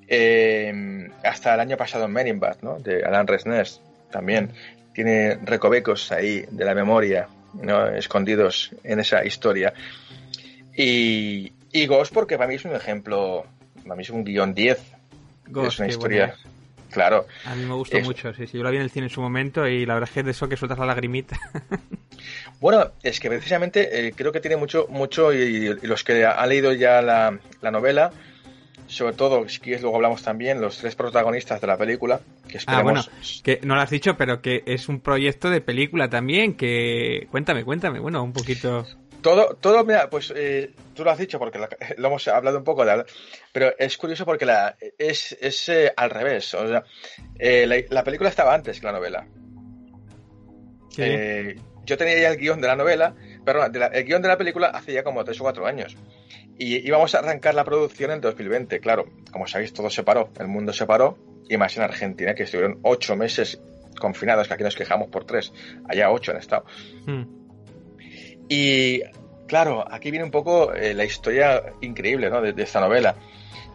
Eh, 0.07 1.07
hasta 1.23 1.53
el 1.53 1.59
año 1.59 1.77
pasado 1.77 2.05
en 2.05 2.11
Men 2.11 2.41
¿no? 2.61 2.79
De 2.79 3.03
Alan 3.05 3.27
Resners 3.27 3.81
también. 4.11 4.51
Tiene 4.93 5.35
recovecos 5.43 6.11
ahí 6.11 6.45
de 6.49 6.65
la 6.65 6.73
memoria, 6.73 7.27
¿no? 7.53 7.87
Escondidos 7.87 8.71
en 8.83 8.99
esa 8.99 9.23
historia. 9.23 9.73
Y, 10.75 11.53
y 11.71 11.85
Ghost 11.85 12.13
porque 12.13 12.37
para 12.37 12.47
mí 12.47 12.55
es 12.55 12.65
un 12.65 12.75
ejemplo, 12.75 13.45
para 13.89 13.97
mí 13.97 14.03
es 14.03 14.09
un 14.09 14.23
guion 14.23 14.53
10. 14.53 14.79
es 15.67 15.79
una 15.79 15.87
historia 15.87 16.35
Claro. 16.91 17.27
A 17.45 17.55
mí 17.55 17.65
me 17.65 17.73
gustó 17.73 17.99
mucho, 18.01 18.33
sí, 18.33 18.47
sí. 18.47 18.57
Yo 18.57 18.63
la 18.63 18.71
vi 18.71 18.77
en 18.77 18.83
el 18.83 18.89
cine 18.89 19.05
en 19.05 19.11
su 19.11 19.21
momento 19.21 19.67
y 19.67 19.85
la 19.85 19.93
verdad 19.93 20.09
es 20.09 20.13
que 20.13 20.23
de 20.23 20.31
eso 20.31 20.49
que 20.49 20.57
sueltas 20.57 20.79
la 20.79 20.85
lagrimita. 20.85 21.39
bueno, 22.59 22.91
es 23.03 23.19
que 23.19 23.29
precisamente 23.29 24.07
eh, 24.07 24.13
creo 24.15 24.31
que 24.31 24.39
tiene 24.39 24.57
mucho, 24.57 24.87
mucho 24.89 25.33
y, 25.33 25.75
los 25.81 26.03
que 26.03 26.25
han 26.25 26.49
leído 26.49 26.73
ya 26.73 27.01
la, 27.01 27.37
novela, 27.71 28.11
sobre 28.87 29.13
todo, 29.13 29.47
si 29.47 29.59
quieres 29.59 29.81
luego 29.81 29.97
hablamos 29.97 30.23
también, 30.23 30.61
los 30.61 30.79
tres 30.79 30.95
protagonistas 30.95 31.61
de 31.61 31.67
la 31.67 31.77
película, 31.77 32.21
que 32.47 32.57
esperemos... 32.57 33.07
Ah, 33.07 33.11
bueno, 33.11 33.43
que 33.43 33.59
no 33.63 33.75
lo 33.75 33.81
has 33.81 33.89
dicho, 33.91 34.17
pero 34.17 34.41
que 34.41 34.63
es 34.65 34.89
un 34.89 34.99
proyecto 34.99 35.49
de 35.49 35.61
película 35.61 36.09
también, 36.09 36.55
que... 36.55 37.27
Cuéntame, 37.29 37.63
cuéntame, 37.63 37.99
bueno, 37.99 38.23
un 38.23 38.33
poquito... 38.33 38.85
Todo, 39.21 39.55
todo, 39.55 39.83
mira, 39.83 40.09
pues 40.09 40.31
eh, 40.35 40.71
tú 40.93 41.03
lo 41.03 41.11
has 41.11 41.17
dicho 41.17 41.39
porque 41.39 41.59
lo 41.59 41.67
hemos 42.07 42.27
hablado 42.27 42.57
un 42.57 42.63
poco, 42.63 42.85
de, 42.85 43.03
pero 43.51 43.73
es 43.77 43.97
curioso 43.97 44.25
porque 44.25 44.45
la, 44.45 44.77
es, 44.97 45.37
es 45.41 45.69
eh, 45.69 45.93
al 45.95 46.09
revés. 46.09 46.53
O 46.53 46.67
sea, 46.67 46.83
eh, 47.37 47.85
la, 47.89 48.03
película 48.03 48.29
estaba 48.29 48.53
antes 48.53 48.79
que 48.79 48.85
la 48.85 48.93
novela. 48.93 49.27
yo 50.97 51.97
tenía 51.97 52.19
ya 52.19 52.29
el 52.29 52.37
guion 52.37 52.61
de 52.61 52.67
la 52.67 52.75
novela, 52.75 53.15
perdón, 53.43 53.73
el 53.93 54.03
guion 54.05 54.21
de 54.21 54.27
la 54.27 54.37
película 54.37 54.67
hace 54.67 54.93
ya 54.93 55.03
como 55.03 55.23
tres 55.23 55.39
o 55.39 55.43
cuatro 55.43 55.65
años. 55.65 55.97
Y 56.57 56.85
íbamos 56.85 57.15
a 57.15 57.19
arrancar 57.19 57.55
la 57.55 57.63
producción 57.63 58.11
en 58.11 58.21
2020, 58.21 58.79
claro. 58.79 59.05
Como 59.31 59.47
sabéis, 59.47 59.73
todo 59.73 59.89
se 59.89 60.03
paró, 60.03 60.29
el 60.39 60.47
mundo 60.47 60.73
se 60.73 60.85
paró, 60.85 61.17
y 61.49 61.57
más 61.57 61.75
en 61.77 61.83
Argentina, 61.83 62.35
que 62.35 62.43
estuvieron 62.43 62.79
ocho 62.83 63.15
meses 63.15 63.61
confinados, 63.99 64.47
que 64.47 64.53
aquí 64.53 64.63
nos 64.63 64.75
quejamos 64.75 65.09
por 65.09 65.25
tres, 65.25 65.53
allá 65.87 66.11
ocho 66.11 66.31
han 66.31 66.37
estado. 66.37 66.65
Hmm. 67.05 67.38
Y 68.49 69.01
claro, 69.47 69.85
aquí 69.89 70.11
viene 70.11 70.25
un 70.25 70.31
poco 70.31 70.73
eh, 70.73 70.93
la 70.93 71.05
historia 71.05 71.63
increíble 71.79 72.29
de, 72.29 72.63
esta 72.63 72.81
novela. 72.81 73.15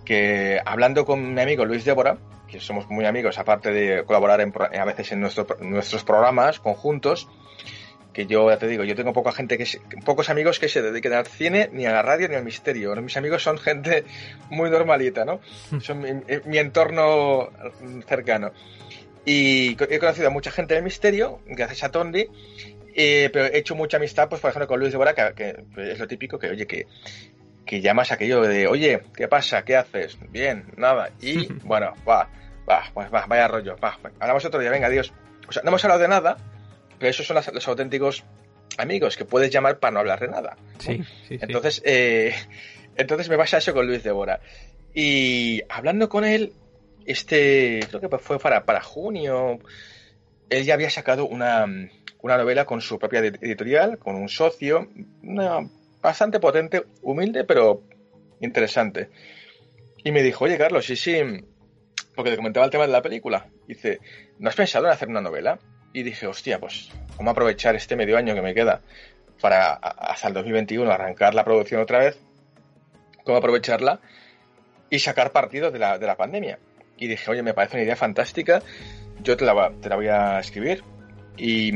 Que 0.04 0.60
hablando 0.66 1.06
con 1.06 1.32
mi 1.32 1.40
amigo 1.40 1.64
Luis 1.64 1.86
Débora, 1.86 2.18
que 2.46 2.60
somos 2.60 2.90
muy 2.90 3.06
amigos, 3.06 3.38
aparte 3.38 3.70
de 3.70 4.04
colaborar 4.04 4.40
a 4.40 4.84
veces 4.84 5.12
en 5.12 5.20
nuestros 5.20 6.04
programas 6.04 6.60
conjuntos, 6.60 7.28
que 8.14 8.26
yo 8.26 8.48
ya 8.48 8.58
te 8.58 8.68
digo, 8.68 8.84
yo 8.84 8.94
tengo 8.94 9.12
poca 9.12 9.32
gente 9.32 9.58
que 9.58 9.66
pocos 10.04 10.30
amigos 10.30 10.58
que 10.58 10.68
se 10.68 10.80
dediquen 10.80 11.12
al 11.12 11.26
cine, 11.26 11.68
ni 11.72 11.84
a 11.84 11.92
la 11.92 12.00
radio, 12.00 12.28
ni 12.28 12.36
al 12.36 12.44
misterio. 12.44 12.94
Mis 12.96 13.16
amigos 13.16 13.42
son 13.42 13.58
gente 13.58 14.04
muy 14.48 14.70
normalita, 14.70 15.24
¿no? 15.24 15.40
Son 15.80 16.00
mi, 16.00 16.58
entorno 16.58 17.50
cercano. 18.06 18.52
Y 19.26 19.76
he 19.90 19.98
conocido 19.98 20.28
a 20.28 20.30
mucha 20.30 20.50
gente 20.50 20.74
del 20.74 20.84
misterio, 20.84 21.40
gracias 21.46 21.82
a 21.82 21.90
Tondi, 21.90 22.28
eh, 22.94 23.30
pero 23.32 23.46
he 23.46 23.58
hecho 23.58 23.74
mucha 23.74 23.96
amistad, 23.96 24.28
pues 24.28 24.40
por 24.40 24.50
ejemplo, 24.50 24.68
con 24.68 24.80
Luis 24.80 24.92
de 24.92 24.98
Bora, 24.98 25.14
que, 25.14 25.64
es 25.76 25.98
lo 25.98 26.06
típico, 26.06 26.38
que 26.38 26.50
oye, 26.50 26.66
que, 26.66 26.86
que 27.66 27.80
llamas 27.80 28.12
aquello 28.12 28.42
de, 28.42 28.68
oye, 28.68 29.02
¿qué 29.16 29.26
pasa? 29.26 29.64
¿Qué 29.64 29.76
haces? 29.76 30.16
Bien, 30.30 30.66
nada. 30.76 31.10
Y 31.20 31.52
bueno, 31.64 31.92
va, 32.08 32.28
va, 32.68 32.84
pues 32.94 33.12
va, 33.12 33.26
vaya 33.26 33.48
rollo, 33.48 33.76
va, 33.82 33.98
hablamos 34.20 34.44
otro 34.44 34.60
día, 34.60 34.70
venga, 34.70 34.86
adiós. 34.86 35.12
O 35.48 35.52
sea, 35.52 35.62
no 35.62 35.70
hemos 35.70 35.84
hablado 35.84 36.00
de 36.00 36.08
nada, 36.08 36.36
pero 36.98 37.10
esos 37.10 37.26
son 37.26 37.36
los, 37.36 37.68
auténticos 37.68 38.24
amigos 38.78 39.16
que 39.16 39.24
puedes 39.24 39.50
llamar 39.50 39.78
para 39.78 39.92
no 39.92 40.00
hablar 40.00 40.20
de 40.20 40.28
nada. 40.28 40.56
Sí, 40.78 41.02
sí, 41.26 41.38
Entonces, 41.40 41.82
Eh, 41.84 42.34
entonces 42.96 43.28
me 43.28 43.36
pasa 43.36 43.58
eso 43.58 43.74
con 43.74 43.86
Luis 43.86 44.04
de 44.04 44.12
Bora. 44.12 44.40
Y 44.94 45.62
hablando 45.68 46.08
con 46.08 46.24
él, 46.24 46.52
este, 47.04 47.80
creo 47.88 48.00
que 48.00 48.18
fue 48.18 48.38
para, 48.38 48.64
para 48.64 48.80
junio, 48.80 49.58
él 50.48 50.64
ya 50.64 50.74
había 50.74 50.90
sacado 50.90 51.26
una, 51.26 51.66
una 52.24 52.38
novela 52.38 52.64
con 52.64 52.80
su 52.80 52.98
propia 52.98 53.18
editorial, 53.18 53.98
con 53.98 54.14
un 54.14 54.30
socio, 54.30 54.88
bastante 56.00 56.40
potente, 56.40 56.86
humilde, 57.02 57.44
pero 57.44 57.82
interesante. 58.40 59.10
Y 60.02 60.10
me 60.10 60.22
dijo, 60.22 60.46
oye 60.46 60.56
Carlos, 60.56 60.86
sí, 60.86 60.96
sí, 60.96 61.18
porque 62.16 62.30
te 62.30 62.38
comentaba 62.38 62.64
el 62.64 62.72
tema 62.72 62.86
de 62.86 62.92
la 62.92 63.02
película. 63.02 63.48
Dice, 63.68 64.00
¿no 64.38 64.48
has 64.48 64.56
pensado 64.56 64.86
en 64.86 64.92
hacer 64.92 65.08
una 65.08 65.20
novela? 65.20 65.58
Y 65.92 66.02
dije, 66.02 66.26
hostia, 66.26 66.58
pues, 66.58 66.90
¿cómo 67.14 67.30
aprovechar 67.30 67.76
este 67.76 67.94
medio 67.94 68.16
año 68.16 68.34
que 68.34 68.40
me 68.40 68.54
queda 68.54 68.80
para 69.42 69.74
hasta 69.74 70.28
el 70.28 70.32
2021 70.32 70.90
arrancar 70.90 71.34
la 71.34 71.44
producción 71.44 71.82
otra 71.82 71.98
vez? 71.98 72.18
¿Cómo 73.22 73.36
aprovecharla 73.36 74.00
y 74.88 74.98
sacar 74.98 75.30
partido 75.30 75.70
de 75.70 75.78
la, 75.78 75.98
de 75.98 76.06
la 76.06 76.16
pandemia? 76.16 76.58
Y 76.96 77.06
dije, 77.06 77.30
oye, 77.30 77.42
me 77.42 77.52
parece 77.52 77.76
una 77.76 77.84
idea 77.84 77.96
fantástica, 77.96 78.62
yo 79.20 79.36
te 79.36 79.44
la, 79.44 79.72
te 79.78 79.90
la 79.90 79.96
voy 79.96 80.08
a 80.08 80.40
escribir, 80.40 80.82
y, 81.36 81.70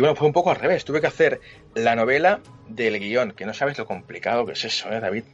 bueno, 0.00 0.14
fue 0.16 0.26
un 0.26 0.32
poco 0.32 0.50
al 0.50 0.56
revés. 0.56 0.84
Tuve 0.84 1.00
que 1.00 1.06
hacer 1.06 1.40
la 1.74 1.94
novela 1.94 2.40
del 2.68 2.98
guion, 2.98 3.32
que 3.32 3.46
no 3.46 3.54
sabes 3.54 3.78
lo 3.78 3.86
complicado 3.86 4.44
que 4.46 4.52
es 4.52 4.64
eso, 4.64 4.90
¿eh, 4.90 5.00
David? 5.00 5.24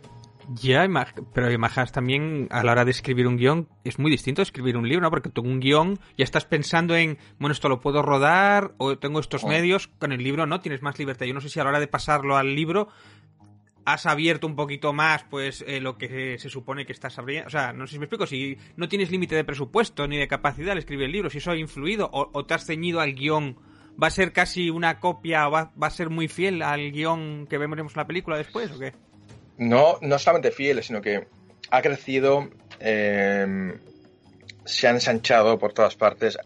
Ya, 0.52 0.88
pero 1.32 1.52
imaginas 1.52 1.92
también 1.92 2.48
a 2.50 2.64
la 2.64 2.72
hora 2.72 2.84
de 2.84 2.90
escribir 2.90 3.28
un 3.28 3.36
guion 3.36 3.68
es 3.84 4.00
muy 4.00 4.10
distinto 4.10 4.42
escribir 4.42 4.76
un 4.76 4.88
libro, 4.88 5.02
¿no? 5.02 5.10
Porque 5.10 5.28
tú 5.28 5.42
un 5.42 5.60
guion 5.60 6.00
ya 6.18 6.24
estás 6.24 6.44
pensando 6.44 6.96
en, 6.96 7.18
bueno, 7.38 7.52
esto 7.52 7.68
lo 7.68 7.80
puedo 7.80 8.02
rodar 8.02 8.72
o 8.78 8.98
tengo 8.98 9.20
estos 9.20 9.44
oh. 9.44 9.48
medios. 9.48 9.86
Con 9.86 10.10
el 10.10 10.24
libro 10.24 10.46
no, 10.46 10.60
tienes 10.60 10.82
más 10.82 10.98
libertad. 10.98 11.26
Yo 11.26 11.34
no 11.34 11.40
sé 11.40 11.48
si 11.48 11.60
a 11.60 11.64
la 11.64 11.70
hora 11.70 11.78
de 11.78 11.86
pasarlo 11.86 12.36
al 12.36 12.56
libro 12.56 12.88
has 13.84 14.06
abierto 14.06 14.46
un 14.46 14.56
poquito 14.56 14.92
más 14.92 15.24
pues 15.24 15.64
eh, 15.66 15.80
lo 15.80 15.96
que 15.96 16.36
se 16.38 16.50
supone 16.50 16.84
que 16.84 16.92
estás 16.92 17.16
abriendo. 17.18 17.46
O 17.46 17.50
sea, 17.50 17.72
no 17.72 17.86
sé 17.86 17.92
si 17.92 17.98
me 18.00 18.06
explico, 18.06 18.26
si 18.26 18.58
no 18.76 18.88
tienes 18.88 19.12
límite 19.12 19.36
de 19.36 19.44
presupuesto 19.44 20.08
ni 20.08 20.16
de 20.16 20.26
capacidad 20.26 20.72
al 20.72 20.78
escribir 20.78 21.06
el 21.06 21.12
libro, 21.12 21.30
si 21.30 21.38
eso 21.38 21.52
ha 21.52 21.56
influido 21.56 22.10
o, 22.12 22.28
o 22.32 22.44
te 22.44 22.54
has 22.54 22.66
ceñido 22.66 23.00
al 23.00 23.14
guion 23.14 23.56
¿Va 24.02 24.06
a 24.06 24.10
ser 24.10 24.32
casi 24.32 24.70
una 24.70 24.98
copia 24.98 25.48
o 25.48 25.50
va, 25.50 25.72
a 25.80 25.90
ser 25.90 26.10
muy 26.10 26.28
fiel 26.28 26.62
al 26.62 26.90
guion 26.90 27.46
que 27.46 27.58
veremos 27.58 27.92
en 27.92 27.98
la 27.98 28.06
película 28.06 28.36
después 28.36 28.70
o 28.70 28.78
qué? 28.78 28.92
No, 29.58 29.98
no 30.00 30.18
solamente 30.18 30.50
fiel, 30.50 30.82
sino 30.82 31.02
que 31.02 31.26
ha 31.70 31.82
crecido, 31.82 32.48
em, 32.78 33.78
se 34.64 34.88
ha 34.88 34.90
ensanchado 34.90 35.58
por 35.58 35.72
todas 35.72 35.96
partes. 35.96 36.38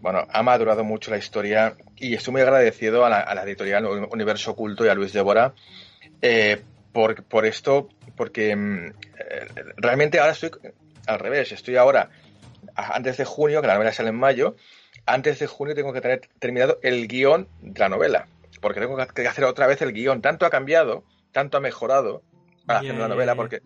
Bueno, 0.00 0.26
ha 0.30 0.42
madurado 0.42 0.84
mucho 0.84 1.10
la 1.10 1.18
historia 1.18 1.76
y 1.96 2.14
estoy 2.14 2.32
muy 2.32 2.42
agradecido 2.42 3.04
a 3.04 3.10
la, 3.10 3.42
editorial 3.44 3.86
Universo 3.86 4.52
Oculto 4.52 4.84
y 4.84 4.88
a 4.88 4.94
Luis 4.94 5.12
Débora 5.12 5.54
eh, 6.20 6.62
por, 6.92 7.24
por, 7.24 7.46
esto, 7.46 7.88
porque 8.16 8.50
em, 8.50 8.92
realmente 9.76 10.18
ahora 10.18 10.32
estoy 10.32 10.50
al 11.06 11.18
revés, 11.18 11.52
estoy 11.52 11.76
ahora 11.76 12.10
antes 12.74 13.16
de 13.16 13.24
junio, 13.24 13.60
que 13.60 13.66
la 13.66 13.74
novela 13.74 13.92
sale 13.92 14.10
en 14.10 14.16
mayo, 14.16 14.56
antes 15.06 15.38
de 15.38 15.46
junio 15.46 15.74
tengo 15.74 15.92
que 15.92 16.00
tener 16.00 16.28
terminado 16.38 16.78
el 16.82 17.06
guion 17.06 17.48
de 17.60 17.80
la 17.80 17.88
novela. 17.88 18.28
Porque 18.60 18.80
tengo 18.80 18.96
que 18.96 19.28
hacer 19.28 19.44
otra 19.44 19.66
vez 19.66 19.82
el 19.82 19.92
guion. 19.92 20.22
Tanto 20.22 20.46
ha 20.46 20.50
cambiado, 20.50 21.04
tanto 21.32 21.58
ha 21.58 21.60
mejorado 21.60 22.22
para 22.66 22.80
hacer 22.80 22.94
una 22.94 23.08
novela. 23.08 23.34
Porque, 23.34 23.60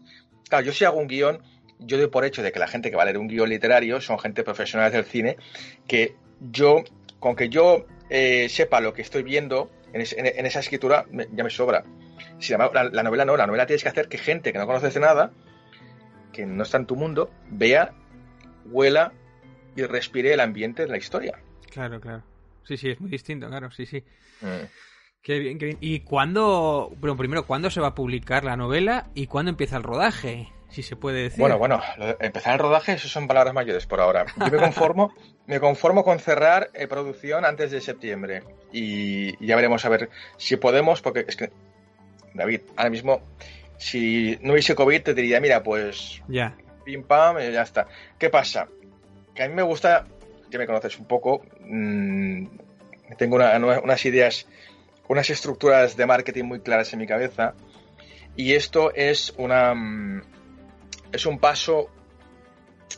claro, 0.48 0.64
yo 0.64 0.72
si 0.72 0.84
hago 0.84 0.98
un 0.98 1.06
guion, 1.06 1.42
yo 1.78 1.98
doy 1.98 2.08
por 2.08 2.24
hecho 2.24 2.42
de 2.42 2.50
que 2.50 2.58
la 2.58 2.66
gente 2.66 2.90
que 2.90 2.96
va 2.96 3.02
a 3.02 3.04
leer 3.06 3.18
un 3.18 3.28
guion 3.28 3.48
literario 3.48 4.00
son 4.00 4.18
gente 4.18 4.42
profesional 4.42 4.90
del 4.90 5.04
cine, 5.04 5.36
que 5.86 6.16
yo, 6.40 6.82
con 7.20 7.36
que 7.36 7.48
yo 7.48 7.86
eh, 8.10 8.48
sepa 8.48 8.80
lo 8.80 8.92
que 8.92 9.02
estoy 9.02 9.22
viendo 9.22 9.70
en, 9.92 10.00
esa 10.46 10.60
escritura, 10.60 11.06
ya 11.32 11.44
me 11.44 11.50
sobra. 11.50 11.84
Si 12.40 12.52
la, 12.52 12.70
la, 12.92 13.02
novela 13.02 13.24
no, 13.24 13.36
la 13.36 13.46
novela 13.46 13.66
tienes 13.66 13.82
que 13.82 13.88
hacer 13.88 14.08
que 14.08 14.18
gente 14.18 14.52
que 14.52 14.58
no 14.58 14.66
conoces 14.66 14.94
de 14.94 15.00
nada, 15.00 15.32
que 16.32 16.46
no 16.46 16.62
está 16.62 16.78
en 16.78 16.86
tu 16.86 16.96
mundo, 16.96 17.30
vea, 17.48 17.94
huela 18.66 19.12
y 19.76 19.82
respire 19.82 20.34
el 20.34 20.40
ambiente 20.40 20.82
de 20.82 20.88
la 20.88 20.98
historia. 20.98 21.38
Claro, 21.70 22.00
claro. 22.00 22.22
Sí, 22.64 22.76
sí, 22.76 22.90
es 22.90 23.00
muy 23.00 23.10
distinto, 23.10 23.48
claro, 23.48 23.70
sí, 23.70 23.86
sí. 23.86 24.04
Mm. 24.40 24.66
Qué 25.22 25.38
bien, 25.38 25.58
qué 25.58 25.66
bien. 25.66 25.78
¿Y 25.80 26.00
cuándo, 26.00 26.92
bueno, 26.96 27.16
primero, 27.16 27.46
cuándo 27.46 27.70
se 27.70 27.80
va 27.80 27.88
a 27.88 27.94
publicar 27.94 28.44
la 28.44 28.56
novela 28.56 29.08
y 29.14 29.26
cuándo 29.26 29.50
empieza 29.50 29.76
el 29.76 29.82
rodaje? 29.82 30.52
Si 30.68 30.82
se 30.82 30.96
puede 30.96 31.22
decir. 31.22 31.40
Bueno, 31.40 31.58
bueno, 31.58 31.80
empezar 32.20 32.54
el 32.54 32.58
rodaje, 32.58 32.92
eso 32.92 33.08
son 33.08 33.26
palabras 33.26 33.54
mayores 33.54 33.86
por 33.86 34.00
ahora. 34.00 34.26
Yo 34.36 34.50
me 34.50 34.58
conformo, 34.58 35.14
me 35.46 35.60
conformo 35.60 36.04
con 36.04 36.18
cerrar 36.18 36.70
eh, 36.74 36.86
producción 36.86 37.44
antes 37.46 37.70
de 37.70 37.80
septiembre. 37.80 38.42
Y 38.70 39.44
ya 39.44 39.56
veremos 39.56 39.84
a 39.86 39.88
ver 39.88 40.10
si 40.36 40.56
podemos, 40.56 41.00
porque 41.00 41.24
es 41.26 41.36
que, 41.36 41.50
David, 42.34 42.60
ahora 42.76 42.90
mismo, 42.90 43.22
si 43.78 44.38
no 44.42 44.52
hubiese 44.52 44.74
COVID, 44.74 45.02
te 45.02 45.14
diría, 45.14 45.40
mira, 45.40 45.62
pues. 45.62 46.22
Ya. 46.28 46.54
Pim 46.84 47.02
pam, 47.02 47.38
ya 47.38 47.62
está. 47.62 47.88
¿Qué 48.18 48.28
pasa? 48.28 48.68
Que 49.38 49.44
a 49.44 49.48
mí 49.48 49.54
me 49.54 49.62
gusta, 49.62 50.04
ya 50.50 50.58
me 50.58 50.66
conoces 50.66 50.98
un 50.98 51.04
poco, 51.04 51.44
mm, 51.60 52.46
tengo 53.16 53.36
unas 53.36 54.04
ideas, 54.04 54.48
unas 55.06 55.30
estructuras 55.30 55.96
de 55.96 56.06
marketing 56.06 56.42
muy 56.42 56.58
claras 56.58 56.92
en 56.92 56.98
mi 56.98 57.06
cabeza 57.06 57.54
y 58.34 58.54
esto 58.54 58.92
es 58.92 59.32
una 59.38 59.76
mm, 59.76 60.22
es 61.12 61.24
un 61.24 61.38
paso 61.38 61.88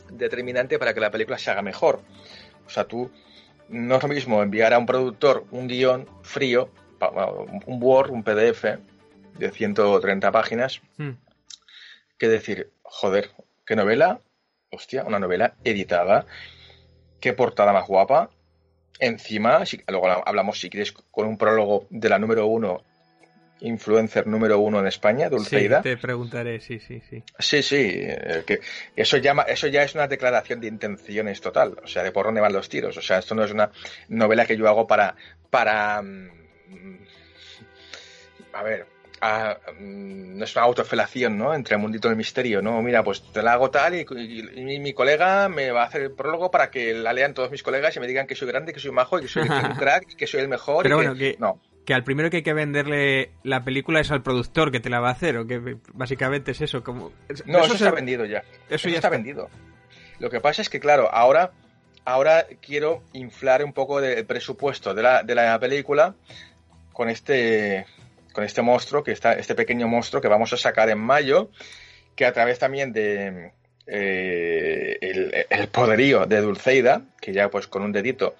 determinante 0.09 0.79
para 0.79 0.95
que 0.95 0.99
la 0.99 1.11
película 1.11 1.37
se 1.37 1.51
haga 1.51 1.61
mejor. 1.61 2.01
O 2.65 2.69
sea, 2.71 2.85
tú 2.85 3.11
no 3.69 3.97
es 3.97 4.01
lo 4.01 4.09
mismo 4.09 4.41
enviar 4.41 4.73
a 4.73 4.79
un 4.79 4.87
productor 4.87 5.45
un 5.51 5.67
guion 5.67 6.09
frío, 6.23 6.71
un 7.67 7.83
Word, 7.83 8.09
un 8.09 8.23
PDF 8.23 8.65
de 9.37 9.51
130 9.51 10.31
páginas, 10.31 10.81
hmm. 10.97 11.11
que 12.17 12.27
decir, 12.27 12.71
joder, 12.81 13.29
qué 13.63 13.75
novela, 13.75 14.21
hostia, 14.71 15.03
una 15.03 15.19
novela 15.19 15.53
editada. 15.63 16.25
Qué 17.19 17.33
portada 17.33 17.73
más 17.73 17.87
guapa. 17.87 18.29
Encima, 18.99 19.65
si, 19.65 19.81
luego 19.87 20.07
hablamos, 20.25 20.59
si 20.59 20.69
quieres, 20.69 20.91
con 20.91 21.27
un 21.27 21.37
prólogo 21.37 21.87
de 21.89 22.09
la 22.09 22.19
número 22.19 22.47
uno 22.47 22.83
influencer 23.61 24.27
número 24.27 24.59
uno 24.59 24.79
en 24.79 24.87
España, 24.87 25.29
Dulceida. 25.29 25.77
Sí, 25.77 25.89
te 25.89 25.97
preguntaré, 25.97 26.59
sí, 26.59 26.79
sí, 26.79 27.01
sí. 27.09 27.23
Sí, 27.37 27.61
sí, 27.61 27.91
eh, 28.01 28.43
que 28.45 28.59
eso, 28.95 29.17
llama, 29.17 29.43
eso 29.43 29.67
ya 29.67 29.83
es 29.83 29.93
una 29.93 30.07
declaración 30.07 30.59
de 30.59 30.67
intenciones 30.67 31.41
total, 31.41 31.77
o 31.83 31.87
sea, 31.87 32.03
de 32.03 32.11
por 32.11 32.25
dónde 32.25 32.41
van 32.41 32.53
los 32.53 32.69
tiros. 32.69 32.97
O 32.97 33.01
sea, 33.01 33.19
esto 33.19 33.35
no 33.35 33.43
es 33.43 33.51
una 33.51 33.71
novela 34.09 34.45
que 34.45 34.57
yo 34.57 34.67
hago 34.67 34.87
para, 34.87 35.15
para, 35.49 36.01
mm, 36.01 37.05
a 38.53 38.63
ver, 38.63 38.87
mm, 39.21 40.37
no 40.37 40.43
es 40.43 40.55
una 40.55 40.65
autofelación, 40.65 41.37
¿no? 41.37 41.53
Entre 41.53 41.75
el 41.75 41.81
mundito 41.81 42.07
del 42.07 42.17
misterio, 42.17 42.61
¿no? 42.61 42.81
Mira, 42.81 43.03
pues 43.03 43.21
te 43.31 43.41
la 43.41 43.53
hago 43.53 43.69
tal 43.69 43.95
y, 43.95 44.79
mi 44.79 44.93
colega 44.93 45.47
me 45.49 45.71
va 45.71 45.83
a 45.83 45.85
hacer 45.85 46.01
el 46.01 46.11
prólogo 46.11 46.49
para 46.51 46.71
que 46.71 46.93
la 46.93 47.13
lean 47.13 47.33
todos 47.33 47.51
mis 47.51 47.63
colegas 47.63 47.95
y 47.95 47.99
me 47.99 48.07
digan 48.07 48.27
que 48.27 48.35
soy 48.35 48.47
grande, 48.47 48.73
que 48.73 48.79
soy 48.79 48.91
majo, 48.91 49.19
y 49.19 49.23
que 49.23 49.27
soy 49.27 49.43
un 49.49 49.75
crack, 49.75 50.11
y 50.11 50.15
que 50.15 50.27
soy 50.27 50.41
el 50.41 50.47
mejor. 50.47 50.83
Pero 50.83 50.95
y 50.95 51.05
bueno, 51.05 51.15
que, 51.15 51.35
no 51.39 51.59
que 51.85 51.93
al 51.93 52.03
primero 52.03 52.29
que 52.29 52.37
hay 52.37 52.43
que 52.43 52.53
venderle 52.53 53.31
la 53.43 53.63
película 53.63 53.99
es 53.99 54.11
al 54.11 54.21
productor 54.21 54.71
que 54.71 54.79
te 54.79 54.89
la 54.89 54.99
va 54.99 55.09
a 55.09 55.13
hacer, 55.13 55.37
o 55.37 55.47
que 55.47 55.77
básicamente 55.93 56.51
es 56.51 56.61
eso. 56.61 56.83
Como... 56.83 57.11
No, 57.45 57.59
eso, 57.59 57.73
está 57.73 57.91
vendido 57.91 58.25
ya. 58.25 58.43
Eso, 58.69 58.89
ya 58.89 58.95
está, 58.95 59.09
vendido. 59.09 59.49
Lo 60.19 60.29
que 60.29 60.39
pasa 60.39 60.61
es 60.61 60.69
que, 60.69 60.79
claro, 60.79 61.09
ahora, 61.11 61.51
ahora 62.05 62.45
quiero 62.61 63.03
inflar 63.13 63.63
un 63.63 63.73
poco 63.73 63.99
el 63.99 64.25
presupuesto 64.25 64.93
de 64.93 65.01
la, 65.01 65.23
de 65.23 65.35
la 65.35 65.59
película 65.59 66.15
con 66.93 67.09
este, 67.09 67.85
con 68.33 68.43
este 68.43 68.61
monstruo, 68.61 69.03
que 69.03 69.11
está, 69.11 69.33
este 69.33 69.55
pequeño 69.55 69.87
monstruo 69.87 70.21
que 70.21 70.27
vamos 70.27 70.53
a 70.53 70.57
sacar 70.57 70.89
en 70.89 70.99
mayo, 70.99 71.51
que 72.15 72.25
a 72.25 72.33
través 72.33 72.59
también 72.59 72.93
de 72.93 73.51
eh, 73.87 74.97
el, 75.01 75.45
el 75.49 75.67
poderío 75.67 76.25
de 76.25 76.41
Dulceida, 76.41 77.03
que 77.19 77.33
ya 77.33 77.49
pues 77.49 77.67
con 77.67 77.83
un 77.83 77.91
dedito 77.91 78.35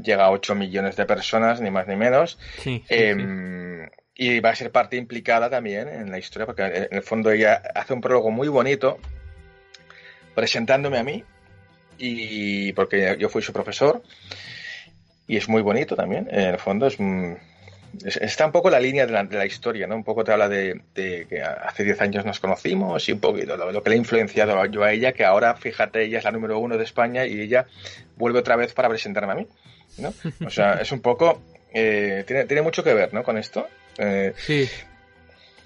llega 0.00 0.24
a 0.24 0.30
8 0.30 0.54
millones 0.54 0.96
de 0.96 1.06
personas, 1.06 1.60
ni 1.60 1.70
más 1.70 1.86
ni 1.86 1.96
menos. 1.96 2.38
Em, 2.64 3.88
y 4.14 4.40
va 4.40 4.50
a 4.50 4.54
ser 4.54 4.70
parte 4.70 4.96
implicada 4.96 5.50
también 5.50 5.88
en 5.88 6.10
la 6.10 6.18
historia, 6.18 6.46
porque 6.46 6.62
en 6.62 6.88
el 6.90 7.02
fondo 7.02 7.30
ella 7.30 7.62
hace 7.74 7.94
un 7.94 8.00
prólogo 8.00 8.30
muy 8.30 8.48
bonito 8.48 8.98
presentándome 10.34 10.98
a 10.98 11.04
mí, 11.04 11.24
y 11.98 12.72
porque 12.72 13.16
yo 13.18 13.28
fui 13.28 13.42
su 13.42 13.52
profesor, 13.52 14.02
y 15.26 15.36
es 15.36 15.48
muy 15.48 15.62
bonito 15.62 15.94
también. 15.94 16.28
En 16.30 16.48
el 16.48 16.58
fondo 16.58 16.86
es, 16.86 16.98
está 18.04 18.46
un 18.46 18.52
poco 18.52 18.70
la 18.70 18.80
línea 18.80 19.06
de 19.06 19.12
la, 19.12 19.46
historia, 19.46 19.86
¿no? 19.86 19.96
Un 19.96 20.04
poco 20.04 20.24
te 20.24 20.32
habla 20.32 20.48
de, 20.48 20.80
que 20.94 21.42
hace 21.42 21.84
10 21.84 22.00
años 22.00 22.24
nos 22.24 22.40
conocimos 22.40 23.08
y 23.08 23.12
un 23.12 23.20
poquito 23.20 23.56
lo, 23.56 23.70
lo, 23.70 23.82
que 23.82 23.90
le 23.90 23.96
ha 23.96 23.98
influenciado 23.98 24.64
yo 24.66 24.82
a 24.82 24.92
ella, 24.92 25.12
que 25.12 25.24
ahora, 25.24 25.54
fíjate, 25.54 26.04
ella 26.04 26.18
es 26.18 26.24
la 26.24 26.32
número 26.32 26.58
uno 26.58 26.76
de 26.76 26.84
España 26.84 27.26
y 27.26 27.40
ella 27.40 27.66
vuelve 28.16 28.38
otra 28.38 28.56
vez 28.56 28.72
para 28.72 28.88
presentarme 28.88 29.32
a 29.32 29.36
mí. 29.36 29.46
¿no? 29.98 30.12
O 30.46 30.50
sea, 30.50 30.74
es 30.80 30.92
un 30.92 31.00
poco... 31.00 31.42
Eh, 31.74 32.24
tiene, 32.26 32.44
tiene 32.44 32.62
mucho 32.62 32.84
que 32.84 32.92
ver, 32.92 33.14
¿no? 33.14 33.22
Con 33.22 33.38
esto. 33.38 33.66
Eh, 33.98 34.32
sí. 34.36 34.68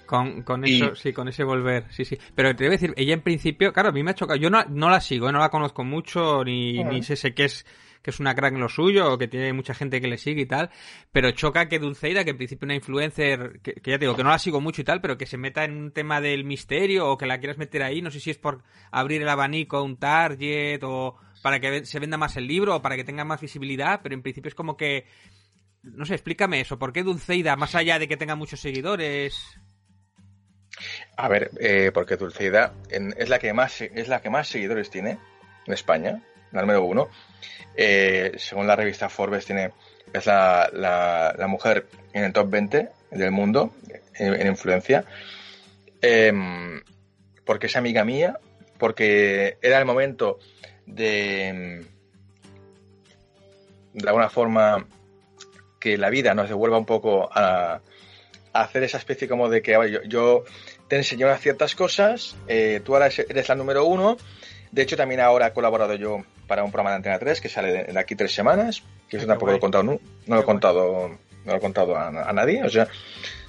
Con, 0.06 0.42
con 0.42 0.64
eso, 0.64 0.94
sí, 0.94 1.12
con 1.12 1.26
ese 1.26 1.42
volver, 1.42 1.86
sí, 1.90 2.04
sí. 2.04 2.16
Pero 2.34 2.54
te 2.54 2.62
voy 2.62 2.68
a 2.68 2.78
decir, 2.78 2.94
ella 2.96 3.12
en 3.12 3.22
principio, 3.22 3.72
claro, 3.72 3.88
a 3.88 3.92
mí 3.92 4.04
me 4.04 4.12
ha 4.12 4.14
chocado. 4.14 4.38
Yo 4.38 4.50
no, 4.50 4.64
no 4.68 4.88
la 4.88 5.00
sigo, 5.00 5.28
¿eh? 5.28 5.32
no 5.32 5.40
la 5.40 5.48
conozco 5.48 5.82
mucho, 5.82 6.44
ni, 6.44 6.84
ni 6.84 7.02
sé, 7.02 7.16
sé 7.16 7.34
que 7.34 7.46
es 7.46 7.66
que 8.06 8.10
es 8.10 8.20
una 8.20 8.36
crack 8.36 8.54
en 8.54 8.60
lo 8.60 8.68
suyo, 8.68 9.12
o 9.12 9.18
que 9.18 9.26
tiene 9.26 9.52
mucha 9.52 9.74
gente 9.74 10.00
que 10.00 10.06
le 10.06 10.16
sigue 10.16 10.42
y 10.42 10.46
tal, 10.46 10.70
pero 11.10 11.32
choca 11.32 11.66
que 11.66 11.80
Dulceida, 11.80 12.22
que 12.22 12.30
en 12.30 12.36
principio 12.36 12.64
una 12.64 12.76
influencer, 12.76 13.58
que, 13.64 13.74
ya 13.84 13.98
te 13.98 14.04
digo, 14.04 14.14
que 14.14 14.22
no 14.22 14.30
la 14.30 14.38
sigo 14.38 14.60
mucho 14.60 14.82
y 14.82 14.84
tal, 14.84 15.00
pero 15.00 15.18
que 15.18 15.26
se 15.26 15.36
meta 15.36 15.64
en 15.64 15.76
un 15.76 15.90
tema 15.90 16.20
del 16.20 16.44
misterio, 16.44 17.10
o 17.10 17.18
que 17.18 17.26
la 17.26 17.40
quieras 17.40 17.58
meter 17.58 17.82
ahí, 17.82 18.02
no 18.02 18.12
sé 18.12 18.20
si 18.20 18.30
es 18.30 18.38
por 18.38 18.62
abrir 18.92 19.22
el 19.22 19.28
abanico 19.28 19.78
a 19.78 19.82
un 19.82 19.96
target, 19.96 20.84
o, 20.84 21.16
para 21.42 21.58
que 21.58 21.84
se 21.84 21.98
venda 21.98 22.16
más 22.16 22.36
el 22.36 22.46
libro 22.46 22.76
o 22.76 22.80
para 22.80 22.94
que 22.94 23.02
tenga 23.02 23.24
más 23.24 23.40
visibilidad, 23.40 23.98
pero 24.04 24.14
en 24.14 24.22
principio 24.22 24.50
es 24.50 24.54
como 24.54 24.76
que... 24.76 25.06
No 25.82 26.06
sé, 26.06 26.14
explícame 26.14 26.60
eso. 26.60 26.78
¿Por 26.78 26.92
qué 26.92 27.02
Dulceida, 27.02 27.56
más 27.56 27.74
allá 27.74 27.98
de 27.98 28.06
que 28.06 28.16
tenga 28.16 28.36
muchos 28.36 28.60
seguidores? 28.60 29.58
A 31.16 31.28
ver, 31.28 31.50
eh, 31.58 31.90
porque 31.92 32.16
Dulceida 32.16 32.72
es 32.88 33.28
la 33.28 33.40
que 33.40 33.52
más 33.52 33.80
es 33.80 34.06
la 34.06 34.20
que 34.20 34.30
más 34.30 34.46
seguidores 34.46 34.90
tiene 34.90 35.18
en 35.66 35.72
España, 35.72 36.22
número 36.62 36.84
uno. 36.84 37.08
Eh, 37.76 38.32
según 38.36 38.66
la 38.66 38.76
revista 38.76 39.08
Forbes 39.08 39.44
tiene 39.44 39.72
es 40.12 40.26
la, 40.26 40.70
la, 41.36 41.46
mujer 41.46 41.86
en 42.12 42.24
el 42.24 42.32
top 42.32 42.48
20 42.48 42.88
del 43.10 43.30
mundo 43.30 43.74
en, 44.14 44.46
influencia. 44.46 45.04
Em, 46.00 46.82
porque 47.44 47.66
es 47.66 47.76
amiga 47.76 48.04
mía, 48.04 48.38
porque 48.78 49.58
era 49.62 49.78
el 49.78 49.84
momento 49.84 50.38
de, 50.86 51.84
de 53.92 54.08
alguna 54.08 54.30
forma, 54.30 54.86
que 55.80 55.98
la 55.98 56.10
vida 56.10 56.34
nos 56.34 56.48
devuelva 56.48 56.78
un 56.78 56.86
poco 56.86 57.28
a, 57.32 57.80
hacer 58.52 58.82
esa 58.84 58.98
especie 58.98 59.28
como 59.28 59.48
de 59.50 59.60
que 59.60 59.72
yo, 59.72 60.02
yo 60.04 60.44
te 60.88 60.96
enseño 60.96 61.34
ciertas 61.36 61.74
cosas, 61.74 62.36
eh, 62.48 62.80
tú 62.82 62.94
ahora 62.94 63.08
eres 63.28 63.48
la 63.48 63.54
número 63.54 63.84
uno. 63.84 64.16
De 64.72 64.82
hecho, 64.82 64.96
también 64.96 65.20
ahora 65.20 65.48
he 65.48 65.52
colaborado 65.52 65.94
yo 65.94 66.24
para 66.46 66.64
un 66.64 66.70
programa 66.70 66.90
de 66.90 66.96
Antena 66.96 67.18
3 67.18 67.40
que 67.40 67.48
sale 67.48 67.84
de 67.84 67.98
aquí 67.98 68.14
tres 68.14 68.34
semanas, 68.34 68.82
que 69.08 69.16
eso 69.16 69.26
tampoco 69.26 69.52
lo 69.52 69.56
he 69.58 69.60
contado, 69.60 69.84
no, 69.84 70.00
no 70.26 70.34
lo 70.36 70.42
he 70.42 70.44
contado, 70.44 71.08
no 71.44 71.52
lo 71.52 71.56
he 71.56 71.60
contado 71.60 71.96
a, 71.96 72.08
a, 72.08 72.32
nadie. 72.32 72.62
O 72.62 72.68
sea, 72.68 72.88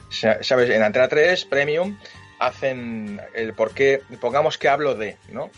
sabes, 0.10 0.70
en 0.70 0.84
Antena 0.84 1.08
3 1.08 1.46
Premium 1.46 1.98
hacen 2.40 3.20
el 3.34 3.54
por 3.54 3.74
qué, 3.74 4.02
pongamos 4.20 4.58
que 4.58 4.70
hablo 4.70 4.96
de, 4.96 5.18
¿no? 5.32 5.50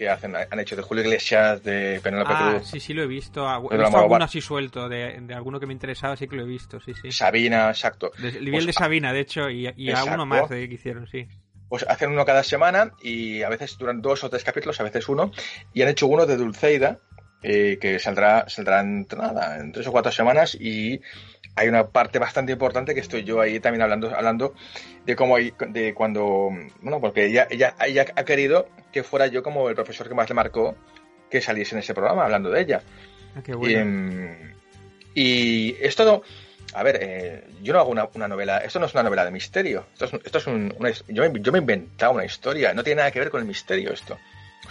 que 0.00 0.08
hacen, 0.08 0.34
han 0.34 0.58
hecho 0.58 0.76
de 0.76 0.82
Julio 0.82 1.04
Iglesias, 1.04 1.62
de 1.62 2.00
Penélope 2.02 2.32
ah, 2.34 2.60
Sí, 2.64 2.80
sí, 2.80 2.94
lo 2.94 3.02
he 3.02 3.06
visto. 3.06 3.46
He 3.70 3.76
visto 3.76 3.98
alguno 3.98 4.24
así 4.24 4.40
suelto, 4.40 4.88
de, 4.88 5.20
alguno 5.34 5.60
que 5.60 5.66
me 5.66 5.74
interesaba, 5.74 6.16
sí 6.16 6.26
que 6.26 6.36
lo 6.36 6.42
he 6.44 6.46
visto, 6.46 6.80
sí, 6.80 6.94
sí. 6.94 7.12
Sabina, 7.12 7.68
exacto. 7.68 8.10
el 8.16 8.42
nivel 8.42 8.52
pues 8.52 8.66
de 8.66 8.72
Sabina, 8.72 9.12
de 9.12 9.20
hecho, 9.20 9.50
y, 9.50 9.70
y 9.76 9.90
a 9.90 10.04
uno 10.04 10.24
más 10.24 10.48
de 10.48 10.66
que 10.70 10.74
hicieron, 10.76 11.06
sí. 11.06 11.28
Pues 11.70 11.86
hacen 11.88 12.10
uno 12.10 12.26
cada 12.26 12.42
semana 12.42 12.92
y 13.00 13.42
a 13.42 13.48
veces 13.48 13.78
duran 13.78 14.02
dos 14.02 14.22
o 14.24 14.28
tres 14.28 14.44
capítulos, 14.44 14.78
a 14.80 14.82
veces 14.82 15.08
uno, 15.08 15.32
y 15.72 15.80
han 15.80 15.88
hecho 15.88 16.08
uno 16.08 16.26
de 16.26 16.36
Dulceida, 16.36 16.98
eh, 17.42 17.78
que 17.80 17.98
saldrá, 17.98 18.46
saldrá 18.50 18.80
en, 18.82 19.06
nada, 19.16 19.58
en 19.58 19.72
tres 19.72 19.86
o 19.86 19.92
cuatro 19.92 20.12
semanas 20.12 20.54
y 20.54 21.00
hay 21.56 21.68
una 21.68 21.88
parte 21.88 22.18
bastante 22.18 22.52
importante 22.52 22.92
que 22.92 23.00
estoy 23.00 23.24
yo 23.24 23.40
ahí 23.40 23.60
también 23.60 23.82
hablando, 23.82 24.14
hablando 24.14 24.54
de 25.06 25.16
cómo 25.16 25.36
de 25.38 25.94
cuando, 25.94 26.50
bueno, 26.82 27.00
porque 27.00 27.26
ella, 27.26 27.46
ella, 27.50 27.74
ella 27.86 28.04
ha 28.14 28.24
querido 28.24 28.68
que 28.92 29.02
fuera 29.02 29.26
yo 29.28 29.42
como 29.42 29.68
el 29.68 29.74
profesor 29.74 30.08
que 30.08 30.14
más 30.14 30.28
le 30.28 30.34
marcó 30.34 30.74
que 31.30 31.40
saliese 31.40 31.74
en 31.74 31.78
ese 31.78 31.94
programa 31.94 32.24
hablando 32.24 32.50
de 32.50 32.60
ella. 32.60 32.82
Ah, 33.34 33.42
qué 33.42 33.54
bueno. 33.54 34.34
y, 35.14 35.22
y, 35.22 35.76
esto, 35.80 36.22
a 36.72 36.82
ver, 36.82 36.98
eh, 37.00 37.44
yo 37.62 37.72
no 37.72 37.80
hago 37.80 37.90
una, 37.90 38.08
una, 38.14 38.28
novela, 38.28 38.58
esto 38.58 38.78
no 38.78 38.86
es 38.86 38.94
una 38.94 39.02
novela 39.02 39.24
de 39.24 39.30
misterio, 39.30 39.86
esto 39.92 40.04
es, 40.04 40.12
esto 40.24 40.38
es 40.38 40.46
un, 40.46 40.74
una, 40.78 40.90
yo, 41.08 41.30
me, 41.30 41.40
yo 41.40 41.52
me 41.52 41.58
he 41.58 41.60
inventado 41.60 42.12
una 42.12 42.24
historia, 42.24 42.72
no 42.74 42.84
tiene 42.84 43.00
nada 43.00 43.10
que 43.10 43.18
ver 43.18 43.30
con 43.30 43.40
el 43.40 43.46
misterio 43.46 43.92
esto. 43.92 44.18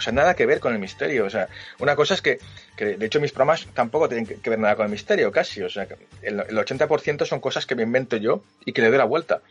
sea, 0.00 0.12
nada 0.14 0.34
que 0.34 0.46
ver 0.46 0.60
con 0.60 0.72
el 0.72 0.78
misterio. 0.78 1.26
O 1.26 1.30
sea, 1.30 1.48
una 1.78 1.94
cosa 1.94 2.14
es 2.14 2.22
que, 2.22 2.38
que 2.74 2.96
de 2.96 3.06
hecho 3.06 3.20
mis 3.20 3.32
programas 3.32 3.66
tampoco 3.74 4.08
tienen 4.08 4.24
que, 4.24 4.48
ver 4.48 4.58
nada 4.58 4.74
con 4.74 4.86
el 4.86 4.90
misterio, 4.90 5.30
casi. 5.30 5.62
O 5.62 5.68
sea, 5.68 5.86
el, 6.22 6.40
el 6.40 6.56
80% 6.56 7.26
son 7.26 7.40
cosas 7.40 7.66
que 7.66 7.74
me 7.74 7.82
invento 7.82 8.16
yo 8.16 8.42
y 8.64 8.72
que 8.72 8.80
le 8.80 8.88
doy 8.88 8.96
la 8.96 9.04
vuelta. 9.04 9.42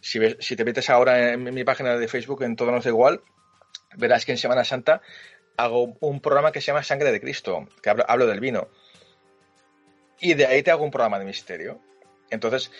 si, 0.00 0.18
ves, 0.18 0.36
si 0.40 0.56
te 0.56 0.64
metes 0.64 0.88
ahora 0.88 1.32
en 1.32 1.52
mi 1.52 1.64
página 1.64 1.98
de 1.98 2.08
Facebook 2.08 2.42
en 2.44 2.56
Todo 2.56 2.70
Nos 2.70 2.84
Da 2.84 2.90
Igual, 2.90 3.20
verás 3.96 4.24
que 4.24 4.32
en 4.32 4.38
Semana 4.38 4.64
Santa 4.64 5.02
hago 5.56 5.96
un 6.00 6.20
programa 6.20 6.50
que 6.50 6.60
se 6.60 6.68
llama 6.68 6.82
Sangre 6.82 7.12
de 7.12 7.20
Cristo, 7.20 7.68
que 7.82 7.90
hablo, 7.90 8.04
hablo 8.08 8.26
del 8.26 8.40
vino. 8.40 8.68
Y 10.24 10.32
de 10.32 10.46
ahí 10.46 10.62
te 10.62 10.70
hago 10.70 10.82
un 10.82 10.90
programa 10.90 11.18
de 11.18 11.26
misterio. 11.26 11.78
Entonces, 12.30 12.70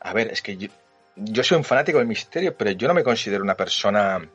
a 0.00 0.14
ver, 0.14 0.28
es 0.32 0.40
que 0.40 0.56
yo, 0.56 0.68
yo 1.16 1.44
soy 1.44 1.58
un 1.58 1.64
fanático 1.64 1.98
del 1.98 2.06
misterio, 2.06 2.56
pero 2.56 2.70
yo 2.70 2.88
no 2.88 2.94
me 2.94 3.04
considero 3.04 3.44
una 3.44 3.54
persona 3.54 4.26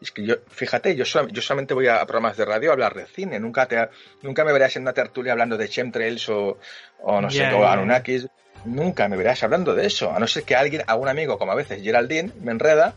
es 0.00 0.12
que 0.12 0.24
yo, 0.24 0.36
fíjate, 0.48 0.94
yo, 0.94 1.04
yo 1.04 1.42
solamente 1.42 1.74
voy 1.74 1.88
a 1.88 2.06
programas 2.06 2.36
de 2.36 2.44
radio 2.44 2.70
a 2.70 2.74
hablar 2.74 2.94
de 2.94 3.06
cine. 3.06 3.40
Nunca, 3.40 3.66
te, 3.66 3.88
nunca 4.22 4.44
me 4.44 4.52
verás 4.52 4.76
en 4.76 4.82
una 4.82 4.92
tertulia 4.92 5.32
hablando 5.32 5.58
de 5.58 5.68
chemtrails 5.68 6.28
o, 6.28 6.58
o 7.00 7.20
no 7.20 7.28
sé, 7.28 7.52
o 7.52 7.66
Anunnakis. 7.66 8.28
Nunca 8.66 9.08
me 9.08 9.16
verás 9.16 9.42
hablando 9.42 9.74
de 9.74 9.86
eso. 9.86 10.12
A 10.12 10.20
no 10.20 10.28
ser 10.28 10.44
que 10.44 10.54
alguien, 10.54 10.84
algún 10.86 11.08
amigo, 11.08 11.38
como 11.38 11.50
a 11.50 11.56
veces 11.56 11.82
Geraldine, 11.82 12.30
me 12.40 12.52
enreda 12.52 12.94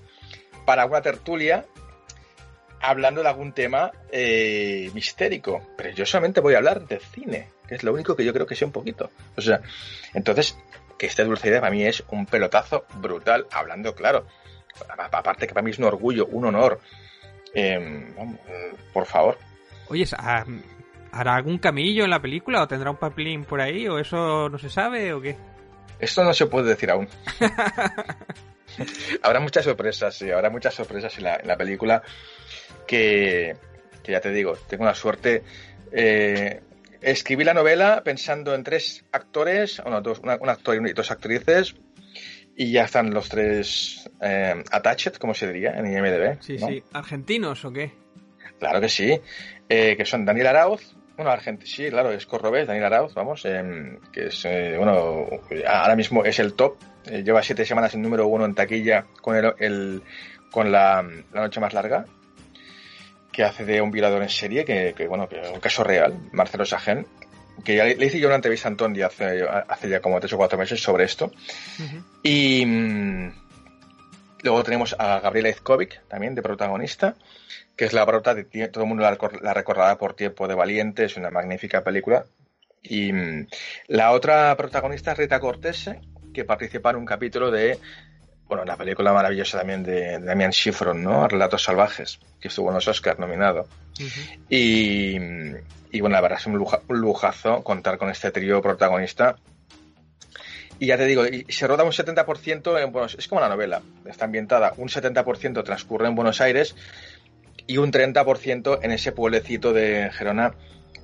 para 0.65 0.85
una 0.85 1.01
tertulia 1.01 1.65
hablando 2.83 3.23
de 3.23 3.29
algún 3.29 3.53
tema 3.53 3.91
eh, 4.11 4.91
mistérico. 4.93 5.69
Pero 5.75 5.89
yo 5.91 6.05
solamente 6.05 6.41
voy 6.41 6.53
a 6.53 6.57
hablar 6.57 6.85
de 6.87 6.99
cine, 6.99 7.49
que 7.67 7.75
es 7.75 7.83
lo 7.83 7.93
único 7.93 8.15
que 8.15 8.25
yo 8.25 8.33
creo 8.33 8.45
que 8.45 8.55
sé 8.55 8.65
un 8.65 8.71
poquito. 8.71 9.09
O 9.35 9.41
sea, 9.41 9.61
entonces, 10.13 10.55
que 10.97 11.07
este 11.07 11.23
dulce 11.23 11.47
idea 11.47 11.61
para 11.61 11.71
mí 11.71 11.83
es 11.83 12.03
un 12.09 12.25
pelotazo 12.25 12.85
brutal, 12.99 13.47
hablando 13.51 13.95
claro 13.95 14.27
aparte 14.97 15.47
que 15.47 15.53
para 15.53 15.63
mí 15.63 15.71
es 15.71 15.79
un 15.79 15.85
orgullo, 15.85 16.25
un 16.27 16.45
honor. 16.45 16.79
Eh, 17.53 18.13
por 18.91 19.05
favor. 19.05 19.37
Oye, 19.87 20.05
¿hará 20.17 21.35
algún 21.35 21.59
camillo 21.59 22.03
en 22.03 22.09
la 22.09 22.21
película 22.21 22.63
o 22.63 22.67
tendrá 22.67 22.89
un 22.89 22.97
papelín 22.97 23.45
por 23.45 23.61
ahí 23.61 23.87
o 23.87 23.99
eso 23.99 24.49
no 24.49 24.57
se 24.57 24.69
sabe 24.69 25.13
o 25.13 25.21
qué? 25.21 25.37
Esto 25.99 26.23
no 26.23 26.33
se 26.33 26.47
puede 26.47 26.69
decir 26.69 26.89
aún. 26.89 27.07
habrá 29.21 29.39
muchas 29.39 29.65
sorpresas, 29.65 30.15
sí, 30.15 30.31
habrá 30.31 30.49
muchas 30.49 30.73
sorpresas 30.73 31.15
en 31.17 31.25
la, 31.25 31.57
película 31.57 32.01
que, 32.87 33.55
que, 34.03 34.11
ya 34.11 34.21
te 34.21 34.31
digo, 34.31 34.55
tengo 34.67 34.83
una 34.83 34.95
suerte. 34.95 35.43
Eh, 35.91 36.61
escribí 37.01 37.43
la 37.43 37.53
novela 37.53 38.01
pensando 38.03 38.55
en 38.55 38.63
tres 38.63 39.05
actores, 39.11 39.81
dos, 40.01 40.19
un 40.19 40.49
actor 40.49 40.75
y 40.87 40.93
dos 40.93 41.11
actrices, 41.11 41.75
Y 42.55 42.71
ya 42.71 42.83
están 42.83 43.13
los 43.13 43.29
tres 43.29 44.09
eh, 44.21 44.63
attached, 44.71 45.15
como 45.15 45.33
se 45.33 45.51
diría 45.51 45.71
en 45.71 45.87
IMDB. 45.87 46.41
Sí, 46.41 46.57
sí. 46.57 46.83
¿Argentinos 46.93 47.65
o 47.65 47.71
qué? 47.71 47.91
Claro 48.59 48.79
que 48.79 48.89
sí. 48.89 49.19
Eh, 49.67 49.95
que 49.97 50.05
son 50.05 50.25
Daniel 50.25 50.47
Arauz, 50.47 50.95
bueno, 51.15 51.29
Argentina, 51.29 51.69
sí, 51.69 51.89
claro, 51.89 52.11
es 52.11 52.25
Corrobés, 52.25 52.65
Daniel 52.65 52.85
Arauz, 52.85 53.13
vamos, 53.13 53.45
em, 53.45 53.99
que 54.11 54.27
es, 54.27 54.45
eh, 54.45 54.75
bueno, 54.77 55.27
ahora 55.67 55.95
mismo 55.95 56.25
es 56.25 56.39
el 56.39 56.53
top. 56.53 56.77
Eh, 57.05 57.23
lleva 57.23 57.43
siete 57.43 57.65
semanas 57.65 57.93
en 57.93 58.01
número 58.01 58.27
uno 58.27 58.45
en 58.45 58.55
taquilla 58.55 59.05
con 59.21 59.35
el, 59.35 60.01
con 60.49 60.71
la, 60.71 61.05
noche 61.33 61.59
más 61.59 61.73
larga, 61.73 62.05
que 63.33 63.43
hace 63.43 63.65
de 63.65 63.81
un 63.81 63.91
violador 63.91 64.21
en 64.21 64.29
serie, 64.29 64.63
que, 64.63 65.07
bueno, 65.07 65.27
que 65.27 65.41
es 65.41 65.49
un 65.49 65.59
caso 65.59 65.83
real, 65.83 66.15
Marcelo 66.31 66.65
Sajen, 66.65 67.05
que 67.65 67.75
ya 67.75 67.83
le, 67.83 68.05
hice 68.05 68.19
yo 68.19 68.27
una 68.27 68.35
entrevista 68.35 68.67
a 68.67 68.71
Antón 68.71 69.01
hace, 69.03 69.43
hace 69.67 69.89
ya 69.89 69.99
como 69.99 70.19
tres 70.19 70.33
o 70.33 70.37
cuatro 70.37 70.57
meses 70.57 70.81
sobre 70.81 71.03
esto. 71.03 71.31
Y 72.21 72.65
mm, 72.65 73.33
luego 74.43 74.63
tenemos 74.63 74.95
a 74.97 75.19
Gabriela 75.19 75.49
Izkovic, 75.49 76.07
también 76.07 76.35
de 76.35 76.41
protagonista, 76.43 77.15
que 77.75 77.85
es 77.85 77.93
la 77.93 78.05
brota 78.05 78.35
de 78.35 78.45
todo 78.67 78.83
el 78.83 78.87
mundo 78.87 79.03
la, 79.03 79.17
la 79.41 79.53
recordará 79.53 79.97
por 79.97 80.13
Tiempo 80.13 80.47
de 80.47 80.55
Valiente, 80.55 81.05
es 81.05 81.17
una 81.17 81.31
magnífica 81.31 81.83
película. 81.83 82.25
Y 82.83 83.11
mm, 83.11 83.47
la 83.87 84.11
otra 84.11 84.55
protagonista 84.55 85.13
es 85.13 85.17
Rita 85.17 85.39
Cortese, 85.39 86.01
que 86.33 86.45
participa 86.45 86.91
en 86.91 86.97
un 86.97 87.05
capítulo 87.05 87.49
de, 87.49 87.79
bueno, 88.47 88.65
la 88.65 88.77
película 88.77 89.13
maravillosa 89.13 89.57
también 89.57 89.83
de, 89.83 90.19
Damian 90.19 90.51
Schifron, 90.51 91.01
¿no? 91.01 91.27
Relatos 91.27 91.63
Salvajes, 91.63 92.19
que 92.39 92.49
estuvo 92.49 92.69
en 92.69 92.75
los 92.75 92.87
Oscars 92.87 93.19
nominado. 93.19 93.67
y, 94.49 95.17
y, 95.91 96.01
bueno, 96.01 96.15
la 96.15 96.21
verdad 96.21 96.39
es 96.39 96.47
un, 96.47 96.65
lujazo 96.89 97.63
contar 97.63 97.97
con 97.97 98.09
este 98.09 98.31
trío 98.31 98.61
protagonista. 98.61 99.35
Y 100.79 100.87
ya 100.87 100.97
te 100.97 101.05
digo, 101.05 101.25
y 101.25 101.45
se 101.49 101.67
roda 101.67 101.83
un 101.83 101.91
70% 101.91 102.83
en 102.83 102.91
Buenos 102.91 103.15
es 103.17 103.27
como 103.27 103.39
la 103.39 103.47
novela, 103.47 103.81
está 104.05 104.25
ambientada, 104.25 104.73
un 104.77 104.89
70% 104.89 105.63
transcurre 105.63 106.07
en 106.07 106.15
Buenos 106.15 106.41
Aires 106.41 106.75
y 107.67 107.77
un 107.77 107.91
30% 107.91 108.79
en 108.81 108.91
ese 108.91 109.11
pueblecito 109.11 109.71
de 109.71 110.09
Gerona, 110.11 110.55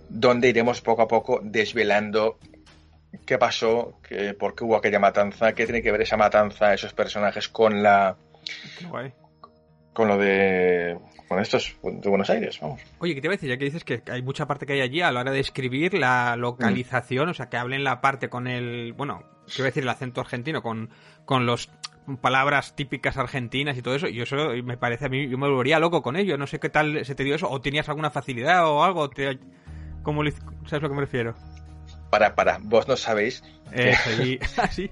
donde 0.09 0.49
iremos 0.49 0.81
poco 0.81 1.03
a 1.03 1.07
poco 1.07 1.39
desvelando 1.43 2.39
qué 3.25 3.37
pasó, 3.37 3.99
qué, 4.07 4.33
por 4.33 4.55
qué 4.55 4.63
hubo 4.63 4.75
aquella 4.75 4.99
matanza, 4.99 5.53
qué 5.53 5.65
tiene 5.65 5.81
que 5.81 5.91
ver 5.91 6.01
esa 6.01 6.17
matanza, 6.17 6.73
esos 6.73 6.93
personajes 6.93 7.49
con 7.49 7.81
la... 7.83 8.15
Con 9.93 10.07
lo 10.07 10.17
de... 10.17 10.97
Con 11.27 11.39
estos 11.39 11.75
de 11.83 12.09
Buenos 12.09 12.29
Aires, 12.31 12.59
vamos. 12.59 12.81
Oye, 12.97 13.13
¿qué 13.13 13.21
te 13.21 13.27
voy 13.27 13.33
a 13.33 13.37
decir? 13.37 13.49
Ya 13.49 13.57
que 13.57 13.65
dices 13.65 13.83
que 13.83 14.01
hay 14.11 14.23
mucha 14.23 14.47
parte 14.47 14.65
que 14.65 14.73
hay 14.73 14.81
allí 14.81 15.01
a 15.01 15.11
la 15.11 15.19
hora 15.19 15.31
de 15.31 15.39
escribir 15.39 15.93
la 15.93 16.35
localización, 16.35 17.29
o 17.29 17.33
sea, 17.35 17.49
que 17.49 17.57
hablen 17.57 17.83
la 17.83 18.01
parte 18.01 18.29
con 18.29 18.47
el... 18.47 18.93
Bueno, 18.93 19.23
quiero 19.45 19.65
decir 19.65 19.83
el 19.83 19.89
acento 19.89 20.21
argentino, 20.21 20.63
con, 20.63 20.89
con 21.25 21.45
los 21.45 21.69
palabras 22.17 22.75
típicas 22.75 23.17
argentinas 23.17 23.77
y 23.77 23.81
todo 23.81 23.95
eso, 23.95 24.07
y 24.07 24.21
eso 24.21 24.51
me 24.63 24.77
parece 24.77 25.05
a 25.05 25.09
mí, 25.09 25.29
yo 25.29 25.37
me 25.37 25.47
volvería 25.47 25.79
loco 25.79 26.01
con 26.01 26.15
ello, 26.15 26.37
no 26.37 26.47
sé 26.47 26.59
qué 26.59 26.69
tal 26.69 27.05
se 27.05 27.15
te 27.15 27.23
dio 27.23 27.35
eso, 27.35 27.49
o 27.49 27.61
tenías 27.61 27.87
alguna 27.89 28.09
facilidad 28.09 28.67
o 28.67 28.83
algo, 28.83 29.09
te, 29.09 29.37
¿cómo 30.01 30.23
¿sabes 30.23 30.73
a 30.73 30.79
lo 30.79 30.89
que 30.89 30.95
me 30.95 31.01
refiero? 31.01 31.35
Para, 32.09 32.35
para, 32.35 32.57
vos 32.61 32.87
no 32.87 32.97
sabéis. 32.97 33.43
Eh, 33.71 33.95
sí. 34.71 34.89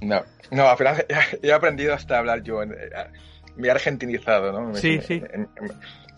No, 0.00 0.24
no, 0.50 0.64
no 0.66 0.76
he 1.42 1.52
aprendido 1.52 1.94
hasta 1.94 2.18
hablar 2.18 2.42
yo, 2.42 2.62
en, 2.62 2.72
eh, 2.72 2.90
me 3.56 3.68
he 3.68 3.70
argentinizado, 3.70 4.52
¿no? 4.52 4.74
sí, 4.74 5.00
sí. 5.00 5.22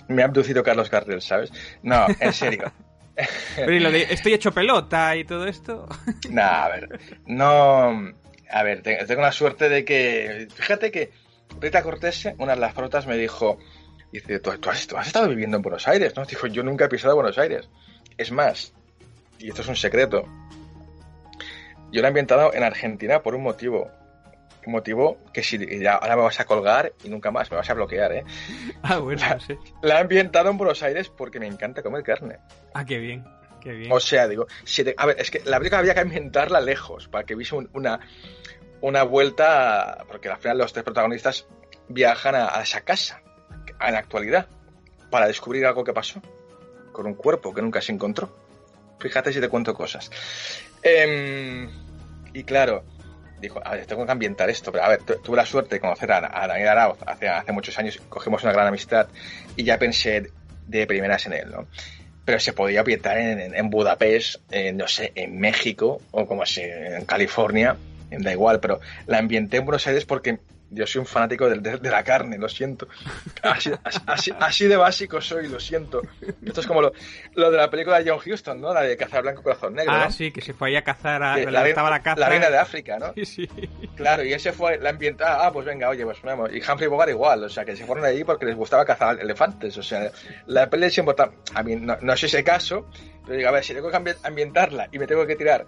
me 0.09 0.22
ha 0.22 0.26
abducido 0.26 0.62
Carlos 0.62 0.90
Gardel, 0.90 1.20
¿sabes? 1.20 1.52
No, 1.83 2.07
en 2.20 2.33
serio. 2.33 2.72
Pero 3.57 3.72
¿y 3.72 3.81
lo 3.81 3.90
de 3.90 4.05
estoy 4.05 4.33
hecho 4.33 4.52
pelota 4.52 5.14
y 5.16 5.24
todo 5.24 5.46
esto? 5.46 5.87
No, 6.31 6.42
a 6.42 6.68
ver, 6.68 6.88
no 7.26 8.14
a 8.52 8.62
ver, 8.62 8.83
tengo 8.83 9.22
la 9.22 9.33
suerte 9.33 9.68
de 9.68 9.85
que. 9.85 10.46
Fíjate 10.55 10.90
que 10.90 11.11
Rita 11.59 11.83
Cortés, 11.83 12.28
una 12.38 12.55
de 12.55 12.61
las 12.61 12.74
frotas, 12.74 13.07
me 13.07 13.16
dijo: 13.16 13.59
Dice, 14.12 14.40
¿tú, 14.40 14.50
has, 14.68 14.88
estado 15.07 15.28
viviendo 15.28 15.57
en 15.57 15.62
Buenos 15.62 15.88
Aires, 15.88 16.14
¿no? 16.14 16.24
Dijo, 16.26 16.46
yo 16.46 16.62
nunca 16.62 16.85
he 16.85 16.88
pisado 16.88 17.14
Buenos 17.14 17.38
Aires. 17.38 17.70
Es 18.18 18.31
más, 18.31 18.74
y 19.38 19.48
esto 19.48 19.62
es 19.62 19.68
un 19.68 19.76
secreto, 19.76 20.26
yo 21.92 22.00
la 22.00 22.08
he 22.08 22.10
ambientado 22.10 22.54
en 22.54 22.62
Argentina 22.62 23.22
por 23.22 23.34
un 23.34 23.42
motivo. 23.42 23.90
Un 24.64 24.72
motivo 24.72 25.18
que 25.32 25.42
si 25.42 25.58
ya 25.80 25.94
ahora 25.94 26.16
me 26.16 26.22
vas 26.22 26.38
a 26.38 26.44
colgar 26.44 26.92
y 27.02 27.08
nunca 27.08 27.30
más, 27.32 27.50
me 27.50 27.56
vas 27.56 27.68
a 27.68 27.74
bloquear, 27.74 28.12
¿eh? 28.12 28.24
Ah, 28.82 28.98
bueno, 28.98 29.22
sí. 29.40 29.56
La 29.82 29.98
he 29.98 30.00
ambientado 30.00 30.50
en 30.50 30.56
Buenos 30.56 30.82
Aires 30.82 31.08
porque 31.10 31.40
me 31.40 31.46
encanta 31.48 31.82
comer 31.82 32.02
carne. 32.02 32.38
Ah, 32.72 32.84
qué 32.84 32.98
bien. 32.98 33.24
Qué 33.60 33.72
bien. 33.72 33.92
O 33.92 34.00
sea, 34.00 34.26
digo, 34.28 34.46
a 34.96 35.06
ver, 35.06 35.20
es 35.20 35.30
que 35.30 35.40
la 35.44 35.58
película 35.58 35.80
había 35.80 35.94
que 35.94 36.00
ambientarla 36.00 36.60
lejos 36.60 37.08
para 37.08 37.24
que 37.24 37.34
viese 37.34 37.56
una, 37.56 38.00
una 38.80 39.02
vuelta, 39.04 40.04
porque 40.08 40.28
al 40.28 40.38
final 40.38 40.58
los 40.58 40.72
tres 40.72 40.84
protagonistas 40.84 41.46
viajan 41.88 42.34
a, 42.34 42.60
esa 42.62 42.80
casa, 42.82 43.22
en 43.80 43.92
la 43.92 43.98
actualidad, 43.98 44.48
para 45.10 45.26
descubrir 45.26 45.66
algo 45.66 45.84
que 45.84 45.92
pasó 45.92 46.20
con 46.92 47.06
un 47.06 47.14
cuerpo 47.14 47.54
que 47.54 47.62
nunca 47.62 47.80
se 47.80 47.92
encontró. 47.92 48.36
Fíjate 49.02 49.32
si 49.32 49.40
te 49.40 49.48
cuento 49.48 49.74
cosas. 49.74 50.10
Em, 50.82 51.68
y 52.32 52.44
claro, 52.44 52.84
dijo, 53.40 53.60
a 53.64 53.72
ver, 53.72 53.86
tengo 53.86 54.06
que 54.06 54.12
ambientar 54.12 54.48
esto, 54.48 54.70
pero 54.70 54.84
a 54.84 54.88
ver, 54.88 55.02
tuve 55.02 55.36
la 55.36 55.44
suerte 55.44 55.74
de 55.74 55.80
conocer 55.80 56.12
a, 56.12 56.46
Daniel 56.46 56.68
Arauz 56.68 56.98
hace, 57.04 57.28
hace 57.28 57.52
muchos 57.52 57.76
años, 57.78 58.00
cogimos 58.08 58.42
una 58.44 58.52
gran 58.52 58.68
amistad 58.68 59.08
y 59.56 59.64
ya 59.64 59.78
pensé 59.78 60.30
de 60.66 60.86
primeras 60.86 61.26
en 61.26 61.32
él, 61.32 61.50
¿no? 61.50 61.66
Pero 62.24 62.38
se 62.38 62.52
podía 62.52 62.80
ambientar 62.80 63.18
en, 63.18 63.54
en 63.54 63.70
Budapest, 63.70 64.40
no 64.74 64.86
sé, 64.86 65.10
en 65.16 65.40
México 65.40 66.00
o 66.12 66.24
como 66.24 66.46
si 66.46 66.60
en 66.60 67.04
California, 67.04 67.76
da 68.10 68.32
igual, 68.32 68.60
pero 68.60 68.80
la 69.06 69.18
ambienté 69.18 69.56
en 69.56 69.64
Buenos 69.64 69.86
Aires 69.86 70.04
porque 70.04 70.38
yo 70.72 70.87
soy 70.87 71.00
un 71.00 71.06
fanático 71.06 71.48
de, 71.48 71.90
la 71.90 72.02
carne, 72.02 72.38
lo 72.38 72.48
siento. 72.48 72.88
Así, 74.38 74.66
de 74.66 74.76
básico 74.76 75.20
soy, 75.20 75.48
lo 75.48 75.61
siento. 75.61 76.02
Esto 76.44 76.61
es 76.61 76.66
como 76.66 76.82
lo, 76.82 76.92
de 77.50 77.56
la 77.56 77.70
película 77.70 78.00
de 78.00 78.11
John 78.11 78.20
Huston, 78.24 78.61
¿no? 78.61 78.72
La 78.72 78.82
de 78.82 78.96
Cazar 78.96 79.22
Blanco 79.22 79.42
Corazón 79.42 79.74
Negro. 79.74 79.92
Ah, 79.92 80.11
sí, 80.11 80.32
que 80.32 80.40
se 80.40 80.54
fue 80.54 80.68
ahí 80.68 80.76
a 80.76 80.82
cazar 80.82 81.22
a. 81.22 81.37
La, 81.37 81.68
estaba 81.68 81.90
la, 81.90 82.02
caza. 82.02 82.20
la 82.20 82.28
reina 82.28 82.50
de 82.50 82.58
África, 82.58 82.98
¿no? 82.98 83.12
Sí, 83.14 83.24
sí. 83.24 83.48
Claro, 83.94 84.24
y 84.24 84.32
ese 84.32 84.52
fue 84.52 84.78
la 84.78 84.90
ambientada. 84.90 85.46
Ah, 85.46 85.52
pues 85.52 85.66
venga, 85.66 85.88
oye, 85.88 86.04
pues 86.04 86.20
vamos. 86.22 86.50
Y 86.52 86.58
Humphrey 86.58 86.88
Bogart 86.88 87.11
igual, 87.11 87.44
o 87.44 87.48
sea, 87.48 87.64
que 87.64 87.76
se 87.76 87.85
fueron 87.85 88.04
allí 88.04 88.24
porque 88.24 88.46
les 88.46 88.56
gustaba 88.56 88.85
cazar 88.85 89.20
elefantes. 89.20 89.76
O 89.76 89.82
sea, 89.82 90.11
la 90.46 90.68
peli 90.68 90.87
es 90.87 90.98
importante. 90.98 91.37
A 91.54 91.62
mí 91.62 91.76
no, 91.76 91.96
no 92.00 92.12
es 92.12 92.22
ese 92.22 92.42
caso, 92.42 92.88
pero 93.24 93.37
digo, 93.37 93.48
a 93.48 93.52
ver, 93.52 93.64
si 93.64 93.74
tengo 93.74 93.90
que 93.90 94.14
ambientarla 94.22 94.88
y 94.90 94.98
me 94.98 95.06
tengo 95.06 95.26
que 95.26 95.37
tirar 95.37 95.66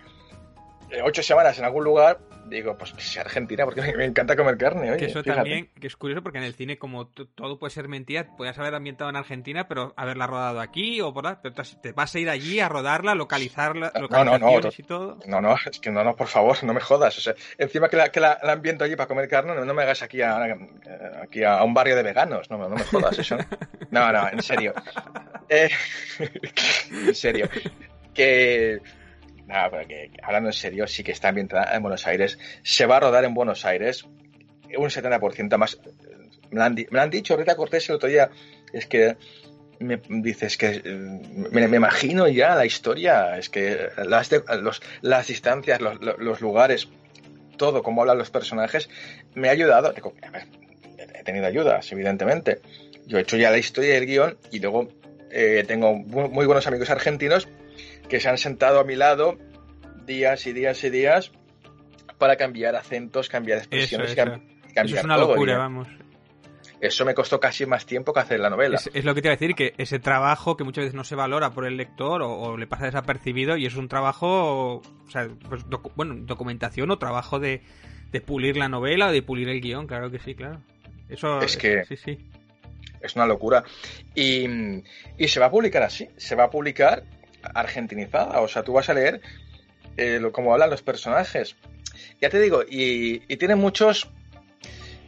ocho 1.03 1.23
semanas 1.23 1.59
en 1.59 1.65
algún 1.65 1.85
lugar, 1.85 2.19
digo, 2.47 2.77
pues 2.77 2.95
sea 2.99 3.23
Argentina, 3.23 3.65
porque 3.65 3.83
me 3.97 4.05
encanta 4.05 4.37
comer 4.37 4.57
carne. 4.57 4.91
Oye, 4.91 4.99
que 4.99 5.07
eso 5.07 5.23
también, 5.23 5.71
que 5.81 5.87
es 5.87 5.97
curioso, 5.97 6.23
porque 6.23 6.39
en 6.39 6.45
el 6.45 6.55
cine, 6.55 6.79
como 6.79 7.07
todo 7.09 7.59
puede 7.59 7.71
ser 7.71 7.89
mentira, 7.89 8.29
puedes 8.37 8.59
haber 8.59 8.75
ambientado 8.75 9.11
en 9.11 9.17
Argentina, 9.17 9.69
pero 9.69 9.95
haberla 9.97 10.27
rodado 10.27 10.61
aquí 10.61 11.01
o 11.01 11.13
por 11.13 11.27
ahí, 11.27 11.37
pero 11.43 11.55
te 11.55 11.93
vas 11.93 12.15
a 12.15 12.19
ir 12.19 12.29
allí 12.29 12.61
a 12.61 12.69
rodarla, 12.69 13.15
localizarla, 13.15 13.93
no, 14.11 14.25
no, 14.25 14.39
no, 14.39 14.59
y 14.59 14.83
todo. 14.83 15.19
No, 15.27 15.41
no, 15.41 15.57
es 15.71 15.79
que 15.79 15.91
no, 15.91 16.05
no, 16.05 16.15
por 16.17 16.29
favor, 16.29 16.63
no 16.65 16.75
me 16.75 16.81
jodas. 16.81 17.17
O 17.19 17.21
sea, 17.21 17.35
encima 17.59 17.89
que 17.89 17.97
la, 17.97 18.11
que 18.11 18.21
la, 18.21 18.39
ambiento 18.43 18.85
allí 18.85 18.97
para 18.97 19.09
comer 19.09 19.29
carne, 19.29 19.55
no, 19.55 19.75
me 19.75 19.83
hagas 19.83 20.03
aquí 20.03 20.21
a, 20.23 20.39
aquí 21.23 21.45
a 21.45 21.63
un 21.63 21.75
barrio 21.75 21.97
de 21.97 22.03
veganos, 22.03 22.51
no, 22.51 22.59
no 22.59 22.77
me 22.77 22.85
jodas 22.85 23.19
eso. 23.19 23.37
No, 23.91 24.13
no, 24.13 24.29
en 24.29 24.43
serio. 24.43 24.75
Eh, 25.47 25.69
en 26.91 27.15
serio. 27.15 27.51
Que 28.15 28.81
nada, 29.47 29.71
pero 29.71 29.87
que, 29.87 30.11
hablando 30.23 30.49
en 30.49 30.55
serio, 30.55 30.87
sí 30.87 31.03
que 31.03 31.13
está 31.13 31.29
ambientada 31.29 31.75
en 31.75 31.83
Buenos 31.83 32.07
Aires. 32.07 32.39
Se 32.63 32.87
va 32.87 32.97
a 32.97 33.01
rodar 33.01 33.25
en 33.25 33.35
Buenos 33.35 33.65
Aires 33.65 34.07
un 34.77 34.89
70% 34.89 35.57
más. 35.57 35.79
Me 36.51 36.87
lo, 36.91 37.01
han, 37.01 37.11
dicho, 37.11 37.37
Rita 37.37 37.57
Cortés 37.57 37.89
el 37.89 37.97
otro 37.97 38.09
día, 38.09 38.31
es 38.73 38.87
que 38.87 39.17
me 39.81 40.01
dices 40.09 40.57
que 40.57 40.83
me, 40.85 41.65
imagino 41.65 42.29
ya 42.29 42.55
la 42.55 42.65
historia, 42.65 43.37
es 43.37 43.49
que 43.49 43.89
las, 44.07 44.31
las 45.03 45.27
distancias, 45.27 45.81
los, 45.81 46.41
lugares, 46.41 46.89
todo, 47.57 47.83
cómo 47.83 48.03
hablan 48.03 48.19
los 48.19 48.31
personajes, 48.31 48.89
me 49.35 49.49
ha 49.49 49.53
ayudado. 49.53 49.93
he 49.93 51.25
tenido 51.25 51.47
ayudas, 51.47 51.91
evidentemente. 51.93 52.61
Yo 53.07 53.19
he 53.19 53.23
hecho 53.23 53.37
ya 53.37 53.51
la 53.51 53.59
historia 53.59 53.95
del 53.95 54.07
guion 54.07 54.39
y 54.51 54.61
luego 54.61 54.89
eh, 55.35 55.65
tengo 55.67 55.95
muy 55.97 56.47
buenos 56.47 56.67
amigos 56.69 56.91
argentinos 56.91 57.49
que 58.09 58.21
se 58.21 58.29
han 58.29 58.39
sentado 58.39 58.79
a 58.79 58.85
mi 58.85 58.95
lado 58.95 59.37
días 60.07 60.47
y 60.47 60.53
días 60.53 60.85
y 60.85 60.91
días 60.91 61.33
para 62.19 62.37
cambiar 62.37 62.77
acentos, 62.77 63.29
cambiar 63.29 63.59
expresiones, 63.59 64.13
eso, 64.13 64.23
eso. 64.75 64.97
es 64.97 65.05
una 65.05 65.19
locura, 65.19 65.59
vamos. 65.59 65.89
Eso 66.81 67.05
me 67.05 67.15
costó 67.15 67.41
casi 67.41 67.67
más 67.67 67.85
tiempo 67.85 68.13
que 68.13 68.21
hacer 68.21 68.39
la 68.39 68.51
novela. 68.51 68.79
Es, 68.93 69.05
lo 69.05 69.15
que 69.15 69.23
te 69.23 69.29
iba 69.29 69.33
a 69.33 69.37
decir, 69.37 69.55
que 69.57 69.75
ese 69.79 69.99
trabajo 69.99 70.57
que 70.57 70.65
muchas 70.65 70.85
veces 70.85 70.95
no 70.95 71.03
se 71.03 71.17
valora 71.17 71.51
por 71.51 71.67
el 71.67 71.77
lector 71.77 72.23
o, 72.23 72.57
le 72.57 72.67
pasa 72.67 72.85
desapercibido 72.85 73.57
y 73.57 73.67
es 73.67 73.75
un 73.75 73.89
trabajo, 73.89 74.77
o 74.77 75.11
sea, 75.11 75.29
pues, 75.49 75.65
bueno, 75.97 76.15
documentación 76.19 76.91
o 76.91 76.99
trabajo 76.99 77.41
de, 77.41 77.63
pulir 78.25 78.57
la 78.57 78.69
novela 78.69 79.09
o 79.09 79.13
de 79.13 79.23
pulir 79.23 79.49
el 79.49 79.61
guion, 79.61 79.87
claro 79.89 80.11
que 80.11 80.21
sí, 80.21 80.35
claro. 80.35 80.61
Eso 81.09 81.41
es 81.41 81.57
que 81.57 81.85
sí, 81.87 81.97
sí. 81.97 82.19
Es 83.05 83.15
una 83.17 83.27
locura. 83.27 83.63
Y, 84.15 84.47
y 85.19 85.29
se 85.29 85.41
va 85.41 85.47
a 85.47 85.51
publicar 85.51 85.83
así, 85.83 86.09
se 86.17 86.35
va 86.35 86.45
a 86.45 86.51
publicar 86.51 87.05
argentinizada. 87.43 88.41
O 88.41 88.49
sea, 88.49 88.63
tú 88.63 88.73
vas 88.73 88.89
a 88.89 88.95
leer 88.95 89.21
eh, 89.97 90.19
lo, 90.21 90.33
hablan 90.53 90.71
los 90.71 90.83
personajes. 90.83 91.57
ya 92.21 92.29
te 92.29 92.41
digo, 92.41 92.63
y, 92.69 93.21
tiene 93.37 93.55
muchos, 93.55 94.11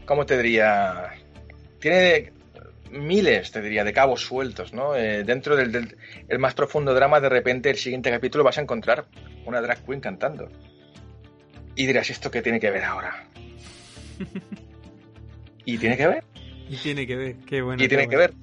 ¿cómo 0.04 0.26
te 0.26 0.40
diría? 0.40 1.14
Tiene 1.80 2.32
miles, 2.90 3.50
te 3.50 3.60
diría, 3.60 3.84
de 3.84 3.92
cabos 3.92 4.22
sueltos, 4.22 4.72
¿no? 4.72 4.94
Eh, 4.94 5.24
dentro 5.24 5.56
del, 5.56 5.96
más 6.38 6.54
profundo 6.54 6.94
drama, 6.94 7.20
de 7.20 7.28
repente, 7.28 7.70
el 7.70 7.76
siguiente 7.76 8.10
capítulo 8.10 8.44
vas 8.44 8.58
a 8.58 8.62
encontrar 8.62 9.06
una 9.44 9.60
drag 9.60 9.84
queen 9.84 10.00
cantando. 10.00 10.48
Y 11.74 11.86
dirás, 11.86 12.08
¿esto 12.10 12.30
qué 12.30 12.42
tiene 12.42 12.60
que 12.60 12.70
ver 12.70 12.84
ahora? 12.84 13.28
y 15.64 15.78
tiene 15.78 15.96
que 15.96 16.06
ver. 16.06 16.24
Y 16.68 16.76
tiene 16.76 17.06
que 17.06 17.16
ver, 17.16 17.36
qué 17.46 17.62
bueno. 17.62 17.82
Y 17.82 17.88
tiene 17.88 18.08
que 18.08 18.16
ver. 18.16 18.34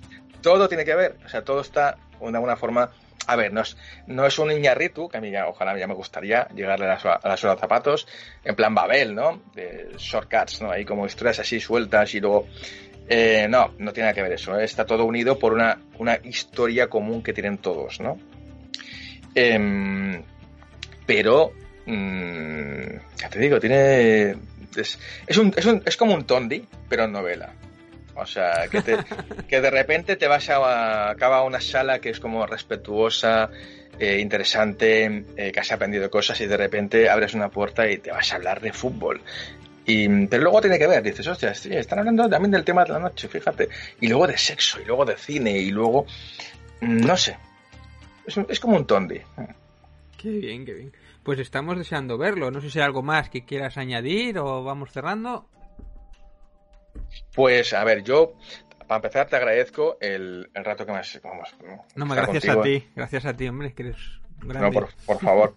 Todo 0.42 0.68
tiene 0.68 0.86
que 0.86 0.96
ver. 0.96 1.18
O 1.26 1.30
sea, 1.30 1.44
todo 1.44 1.62
está 1.62 1.98
de 2.20 2.28
alguna 2.28 2.56
forma 2.56 2.90
a 3.28 3.36
ver, 3.36 3.54
no 3.54 3.62
es, 3.62 3.78
no 4.08 4.26
es 4.26 4.38
un 4.40 4.52
Iñarritu, 4.52 5.08
que 5.08 5.18
a 5.18 5.22
mí 5.22 5.32
ya, 5.32 5.48
ojalá 5.48 5.78
ya 5.78 5.88
me 5.88 5.94
gustaría 5.94 6.48
llegarle 6.54 6.88
a, 6.88 6.96
a 6.96 7.28
las 7.28 7.44
horas 7.44 7.60
zapatos, 7.60 8.08
en 8.44 8.56
plan 8.56 8.76
Babel, 8.76 9.16
¿no? 9.16 9.42
De 9.54 9.92
shortcuts, 9.98 10.62
¿no? 10.62 10.72
Ahí 10.72 10.86
como 10.86 11.06
historias 11.06 11.40
así 11.40 11.60
sueltas 11.60 12.14
y 12.16 12.20
luego... 12.20 12.48
Eh, 13.06 13.48
no, 13.50 13.74
no 13.80 13.92
tiene 13.92 14.06
nada 14.08 14.14
que 14.14 14.22
ver 14.22 14.32
eso. 14.32 14.58
¿eh? 14.58 14.64
Está 14.64 14.86
todo 14.86 15.04
unido 15.04 15.38
por 15.38 15.52
una, 15.52 15.78
una 15.98 16.18
historia 16.24 16.88
común 16.88 17.22
que 17.22 17.34
tienen 17.34 17.58
todos, 17.58 18.00
¿no? 18.00 18.18
Em, 19.36 20.24
pero, 21.06 21.52
mm, 21.86 22.96
ya 23.18 23.30
te 23.30 23.40
digo, 23.40 23.60
tiene... 23.60 24.38
Es, 24.76 24.98
es, 25.28 25.38
un, 25.38 25.54
es, 25.56 25.66
un, 25.66 25.84
es 25.86 25.98
como 25.98 26.14
un 26.14 26.24
tondi, 26.24 26.66
pero 26.88 27.04
en 27.04 27.12
novela. 27.12 27.54
O 28.16 28.26
sea, 28.26 28.68
que, 28.70 28.82
que 29.48 29.62
de 29.62 29.70
repente 29.72 30.16
te 30.16 30.28
vas 30.28 30.50
a, 30.50 31.10
acaba 31.10 31.44
una 31.44 31.60
sala 31.60 32.00
que 32.00 32.10
es 32.10 32.20
como 32.20 32.46
respetuosa, 32.46 33.50
eh, 34.00 34.20
interesante, 34.20 35.26
eh, 35.38 35.52
que 35.52 35.60
has 35.60 35.72
aprendido 35.72 36.10
cosas 36.10 36.40
y 36.42 36.48
de 36.48 36.58
repente 36.58 37.10
abres 37.10 37.34
una 37.34 37.50
puerta 37.50 37.90
y 37.90 37.98
te 37.98 38.12
vas 38.12 38.32
a 38.32 38.36
hablar 38.36 38.60
de 38.62 38.74
fútbol. 38.74 39.22
Y, 39.86 40.28
pero 40.28 40.44
luego 40.44 40.62
tiene 40.62 40.80
que 40.80 40.88
ver, 40.88 41.04
dices, 41.04 41.28
hostia, 41.28 41.54
sí, 41.54 41.74
están 41.74 42.00
hablando 42.00 42.30
también 42.30 42.52
del 42.52 42.64
tema 42.64 42.86
de 42.86 42.94
la 42.94 43.00
noche, 43.00 43.28
fíjate. 43.28 43.70
Y 44.00 44.08
luego 44.08 44.28
de 44.28 44.38
sexo, 44.38 44.80
y 44.82 44.86
luego 44.86 45.06
de 45.06 45.18
cine, 45.18 45.58
y 45.58 45.72
luego, 45.72 46.06
mm, 46.82 47.02
no 47.06 47.18
sé. 47.18 47.38
Es, 48.26 48.38
es 48.48 48.60
como 48.60 48.78
un 48.78 48.88
tondi. 48.88 49.20
Qué 50.18 50.30
bien, 50.30 50.66
qué 50.66 50.74
bien. 50.74 50.94
Pues 51.22 51.40
estamos 51.40 51.78
deseando 51.78 52.18
verlo. 52.18 52.50
No 52.50 52.62
sé 52.62 52.70
si 52.70 52.80
hay 52.80 52.86
algo 52.86 53.04
más 53.04 53.30
que 53.30 53.46
quieras 53.46 53.78
añadir 53.78 54.40
o 54.40 54.64
vamos 54.64 54.92
cerrando. 54.92 55.48
Pues, 57.34 57.74
a 57.74 57.84
ver, 57.84 58.04
yo, 58.04 58.36
para 58.88 58.98
empezar, 58.98 59.28
te 59.28 59.36
agradezco 59.36 59.98
el, 60.02 60.50
rato 60.54 60.86
que 60.86 60.92
me 60.92 61.00
has... 61.00 61.20
Vamos, 61.24 61.50
no, 61.96 62.08
gracias 62.08 62.50
a 62.50 62.62
ti, 62.62 62.88
gracias 62.96 63.26
a 63.26 63.36
ti, 63.36 63.48
hombre, 63.48 63.74
que 63.74 63.84
eres 63.84 63.98
grande. 64.42 64.80
No, 64.80 64.88
por, 65.06 65.20
favor. 65.20 65.56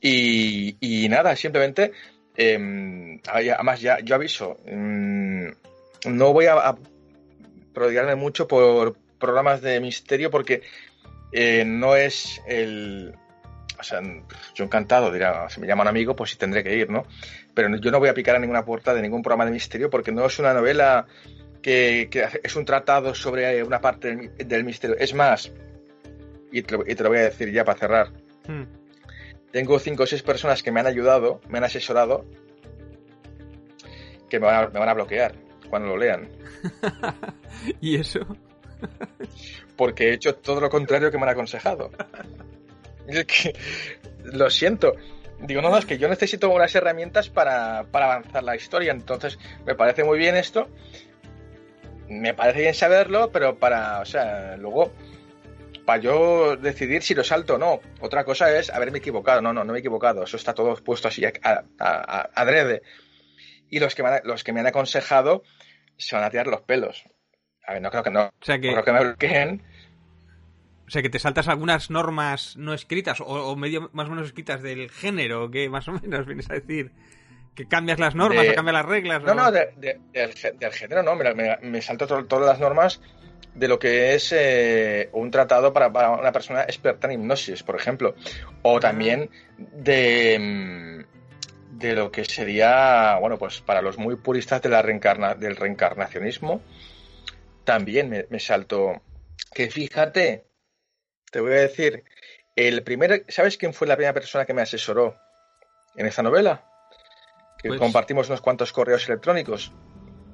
y, 0.00 1.06
nada, 1.08 1.34
simplemente, 1.36 1.92
em, 2.36 3.20
además 3.26 3.80
ya 3.80 4.00
yo 4.00 4.14
aviso, 4.14 4.58
mm, 4.66 5.48
no 6.06 6.32
voy 6.32 6.46
a, 6.46 6.76
prodigarme 7.72 8.14
mucho 8.14 8.46
por 8.48 8.96
programas 9.18 9.60
de 9.60 9.80
misterio 9.80 10.30
porque 10.30 10.62
eh, 11.32 11.64
no 11.66 11.96
es 11.96 12.40
el... 12.46 13.14
O 13.78 13.82
sea, 13.82 14.00
yo 14.54 14.64
encantado, 14.64 15.10
dirá, 15.10 15.48
si 15.50 15.60
me 15.60 15.66
llama 15.66 15.82
un 15.82 15.88
amigo, 15.88 16.14
pues 16.14 16.30
sí 16.30 16.36
tendré 16.36 16.62
que 16.62 16.76
ir, 16.76 16.90
¿no? 16.90 17.04
pero 17.54 17.74
yo 17.76 17.90
no 17.90 18.00
voy 18.00 18.08
a 18.08 18.14
picar 18.14 18.36
a 18.36 18.38
ninguna 18.38 18.64
puerta 18.64 18.92
de 18.92 19.00
ningún 19.00 19.22
programa 19.22 19.46
de 19.46 19.52
misterio 19.52 19.88
porque 19.88 20.12
no 20.12 20.26
es 20.26 20.38
una 20.38 20.52
novela 20.52 21.06
que, 21.62 22.10
es 22.42 22.56
un 22.56 22.64
tratado 22.64 23.14
sobre 23.14 23.62
una 23.62 23.80
parte 23.80 24.30
del, 24.36 24.64
misterio. 24.64 24.96
Es 24.98 25.14
más, 25.14 25.50
y 26.52 26.62
te, 26.62 26.76
lo, 26.76 27.08
voy 27.08 27.18
a 27.18 27.22
decir 27.22 27.50
ya 27.52 27.64
para 27.64 27.78
cerrar, 27.78 28.10
hmm. 28.46 28.64
tengo 29.50 29.78
cinco 29.78 30.02
o 30.02 30.06
seis 30.06 30.22
personas 30.22 30.62
que 30.62 30.72
me 30.72 30.80
han 30.80 30.86
ayudado, 30.86 31.40
me 31.48 31.58
han 31.58 31.64
asesorado, 31.64 32.26
que 34.28 34.38
me 34.38 34.46
van 34.46 34.64
a, 34.64 34.68
me 34.68 34.78
van 34.80 34.88
a 34.88 34.94
bloquear 34.94 35.34
cuando 35.70 35.88
lo 35.88 35.96
lean. 35.96 36.28
¿Y 37.80 37.96
eso? 37.96 38.20
porque 39.76 40.10
he 40.10 40.14
hecho 40.14 40.34
todo 40.34 40.60
lo 40.60 40.68
contrario 40.68 41.10
que 41.10 41.16
me 41.16 41.24
han 41.24 41.30
aconsejado. 41.30 41.90
lo 44.24 44.50
siento, 44.50 44.94
digo, 45.40 45.62
no, 45.62 45.70
no, 45.70 45.78
es 45.78 45.86
que 45.86 45.98
yo 45.98 46.08
necesito 46.08 46.50
unas 46.50 46.74
herramientas 46.74 47.28
para, 47.28 47.80
avanzar 47.80 48.42
la 48.42 48.56
historia, 48.56 48.92
entonces 48.92 49.38
me 49.66 49.74
parece 49.74 50.04
muy 50.04 50.18
bien 50.18 50.36
esto, 50.36 50.68
me 52.08 52.34
parece 52.34 52.60
bien 52.60 52.74
saberlo, 52.74 53.30
pero 53.30 53.58
para, 53.58 54.00
o 54.00 54.04
sea, 54.04 54.56
luego, 54.56 54.92
para 55.84 56.00
yo 56.00 56.56
decidir 56.56 57.02
si 57.02 57.14
lo 57.14 57.24
salto 57.24 57.54
o 57.54 57.58
no. 57.58 57.80
Otra 58.00 58.24
cosa 58.24 58.56
es 58.56 58.70
haberme 58.70 58.98
equivocado, 58.98 59.40
no, 59.40 59.52
no, 59.52 59.64
no 59.64 59.72
me 59.72 59.78
he 59.78 59.80
equivocado, 59.80 60.24
eso 60.24 60.36
está 60.36 60.54
todo 60.54 60.74
puesto 60.82 61.08
así 61.08 61.24
a, 61.24 61.64
adrede. 62.34 62.82
Y 63.70 63.80
los 63.80 63.94
que, 63.94 64.02
me 64.02 64.08
han, 64.10 64.20
los 64.24 64.44
que 64.44 64.52
me 64.52 64.60
han 64.60 64.66
aconsejado 64.66 65.42
se 65.96 66.14
van 66.14 66.24
a 66.24 66.30
tirar 66.30 66.46
los 66.46 66.60
pelos. 66.62 67.04
A 67.66 67.72
ver, 67.72 67.82
no 67.82 67.90
creo 67.90 68.02
que 68.02 68.10
no. 68.10 68.26
O 68.26 68.44
sea 68.44 68.58
que... 68.58 68.70
Creo 68.70 68.84
que 68.84 68.92
me 68.92 69.00
bloqueen 69.00 69.62
o 70.86 70.90
sea, 70.90 71.02
que 71.02 71.08
te 71.08 71.18
saltas 71.18 71.48
algunas 71.48 71.90
normas 71.90 72.56
no 72.56 72.74
escritas 72.74 73.18
o, 73.20 73.56
medio 73.56 73.90
más 73.92 74.06
o 74.08 74.10
menos 74.10 74.26
escritas 74.26 74.62
del 74.62 74.90
género, 74.90 75.50
que 75.50 75.68
más 75.68 75.88
o 75.88 75.92
menos 75.92 76.26
vienes 76.26 76.50
a 76.50 76.54
decir. 76.54 76.92
Que 77.54 77.66
cambias 77.66 78.00
las 78.00 78.16
normas 78.16 78.46
o 78.48 78.54
cambias 78.54 78.74
las 78.74 78.86
reglas. 78.86 79.22
No, 79.22 79.32
no, 79.32 79.52
del, 79.52 80.72
género 80.72 81.02
no. 81.04 81.14
Me, 81.14 81.80
salto 81.80 82.24
todas 82.24 82.46
las 82.46 82.58
normas 82.58 83.00
de 83.54 83.68
lo 83.68 83.78
que 83.78 84.14
es 84.14 84.32
eh, 84.36 85.08
un 85.12 85.30
tratado 85.30 85.72
para, 85.72 85.88
una 86.10 86.32
persona 86.32 86.62
experta 86.62 87.06
en 87.06 87.20
hipnosis, 87.20 87.62
por 87.62 87.76
ejemplo. 87.76 88.16
O 88.62 88.80
también 88.80 89.30
de, 89.56 90.36
mm, 90.40 91.78
de 91.78 91.94
lo 91.94 92.10
que 92.10 92.24
sería, 92.24 93.16
bueno, 93.20 93.38
pues 93.38 93.60
para 93.60 93.82
los 93.82 93.98
muy 93.98 94.16
puristas 94.16 94.60
de 94.60 94.70
la 94.70 94.82
reencarna, 94.82 95.36
del 95.36 95.54
reencarnacionismo, 95.54 96.60
también 97.62 98.10
me, 98.10 98.26
me 98.30 98.40
salto. 98.40 99.00
Que 99.52 99.70
fíjate, 99.70 100.44
te 101.34 101.40
voy 101.40 101.50
a 101.50 101.56
decir, 101.56 102.04
el 102.54 102.84
primer, 102.84 103.24
¿sabes 103.26 103.56
quién 103.56 103.74
fue 103.74 103.88
la 103.88 103.96
primera 103.96 104.14
persona 104.14 104.44
que 104.44 104.54
me 104.54 104.62
asesoró 104.62 105.16
en 105.96 106.06
esta 106.06 106.22
novela? 106.22 106.64
Que 107.58 107.70
pues 107.70 107.80
compartimos 107.80 108.28
unos 108.28 108.40
cuantos 108.40 108.72
correos 108.72 109.08
electrónicos. 109.08 109.72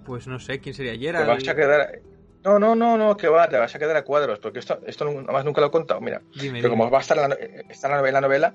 Pues 0.05 0.27
no 0.27 0.39
sé, 0.39 0.61
¿quién 0.61 0.75
sería 0.75 0.95
Gerald? 0.99 1.25
Te 1.25 1.33
vas 1.33 1.49
a 1.49 1.57
quedar... 1.57 2.01
No, 2.45 2.59
no, 2.59 2.75
no, 2.75 2.99
no, 2.99 3.17
que 3.17 3.29
va, 3.29 3.49
te 3.49 3.57
vas 3.57 3.75
a 3.75 3.79
quedar 3.79 3.97
a 3.97 4.05
cuadros, 4.05 4.41
porque 4.41 4.59
esto, 4.59 4.79
esto 4.87 5.11
más 5.11 5.43
nunca 5.43 5.63
lo 5.63 5.69
he 5.69 5.71
contado. 5.71 6.03
Mira, 6.03 6.21
pero 6.39 6.69
como 6.69 6.91
va 6.91 6.99
a 6.99 7.01
estar 7.01 7.17
en 7.17 7.31
la, 7.31 7.35
está 7.71 7.87
en 7.87 7.93
la 7.93 7.99
novela, 7.99 8.21
novela, 8.21 8.55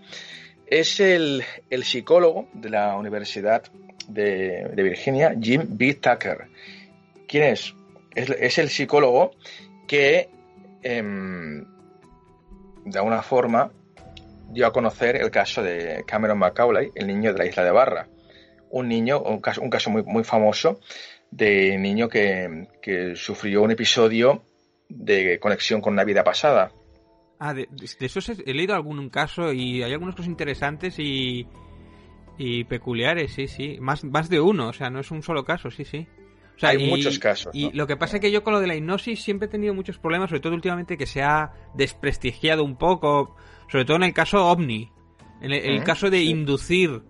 es 0.67 0.99
el, 0.99 1.43
psicólogo 1.81 2.47
de 2.53 2.69
la 2.69 2.95
Universidad 2.95 3.63
de, 4.07 4.69
Virginia, 4.75 5.35
Jim 5.41 5.63
B. 5.67 5.95
Tucker. 5.95 6.47
¿Quién 7.27 7.45
es? 7.45 7.73
Es, 8.13 8.59
el 8.59 8.69
psicólogo 8.69 9.31
que 9.87 10.29
em, 10.83 11.65
de 12.85 12.99
alguna 12.99 13.21
forma, 13.21 13.71
dio 14.51 14.67
a 14.67 14.71
conocer 14.71 15.17
el 15.17 15.31
caso 15.31 15.61
de 15.61 16.03
Cameron 16.07 16.37
Macaulay, 16.37 16.91
el 16.95 17.07
niño 17.07 17.33
de 17.33 17.39
la 17.39 17.45
isla 17.45 17.63
de 17.63 17.71
Barra. 17.71 18.07
Un 18.69 18.87
niño, 18.87 19.21
un 19.21 19.39
caso, 19.41 19.61
un 19.61 19.69
caso 19.69 19.89
muy, 19.89 20.03
muy 20.03 20.23
famoso 20.23 20.79
de 21.31 21.77
niño 21.77 22.07
que, 22.07 22.67
sufrió 23.15 23.63
un 23.63 23.71
episodio 23.71 24.43
de 24.87 25.39
conexión 25.39 25.81
con 25.81 25.93
una 25.93 26.03
vida 26.03 26.23
pasada. 26.23 26.71
Ah, 27.39 27.53
de, 27.53 27.67
eso 27.99 28.19
he 28.45 28.53
leído 28.53 28.75
algún 28.75 29.09
caso 29.09 29.51
y 29.51 29.83
hay 29.83 29.91
algunos 29.91 30.15
cosas 30.15 30.29
interesantes 30.29 30.99
y, 30.99 31.47
y 32.37 32.63
peculiares, 32.65 33.33
sí, 33.33 33.47
sí. 33.47 33.77
Más, 33.79 34.03
más 34.03 34.29
de 34.29 34.39
uno, 34.39 34.69
o 34.69 34.73
sea, 34.73 34.89
no 34.89 34.99
es 34.99 35.11
un 35.11 35.23
solo 35.23 35.43
caso, 35.43 35.71
sí, 35.71 35.83
sí. 35.83 36.07
Hay 36.61 36.89
muchos 36.89 37.19
casos. 37.19 37.53
Y 37.53 37.71
lo 37.71 37.87
que 37.87 37.97
pasa 37.97 38.17
es 38.17 38.21
que 38.21 38.31
yo 38.31 38.43
con 38.43 38.53
lo 38.53 38.59
de 38.59 38.67
la 38.67 38.75
hipnosis 38.75 39.21
siempre 39.21 39.47
he 39.47 39.49
tenido 39.49 39.73
muchos 39.73 39.97
problemas, 39.97 40.29
sobre 40.29 40.41
todo 40.41 40.53
últimamente 40.53 40.97
que 40.97 41.05
se 41.05 41.21
ha 41.21 41.53
desprestigiado 41.73 42.63
un 42.63 42.77
poco, 42.77 43.35
sobre 43.69 43.85
todo 43.85 43.97
en 43.97 44.03
el 44.03 44.13
caso 44.13 44.45
OVNI. 44.45 44.91
En 45.41 45.51
el, 45.51 45.83
caso 45.83 46.09
de 46.09 46.23
inducir 46.23 47.03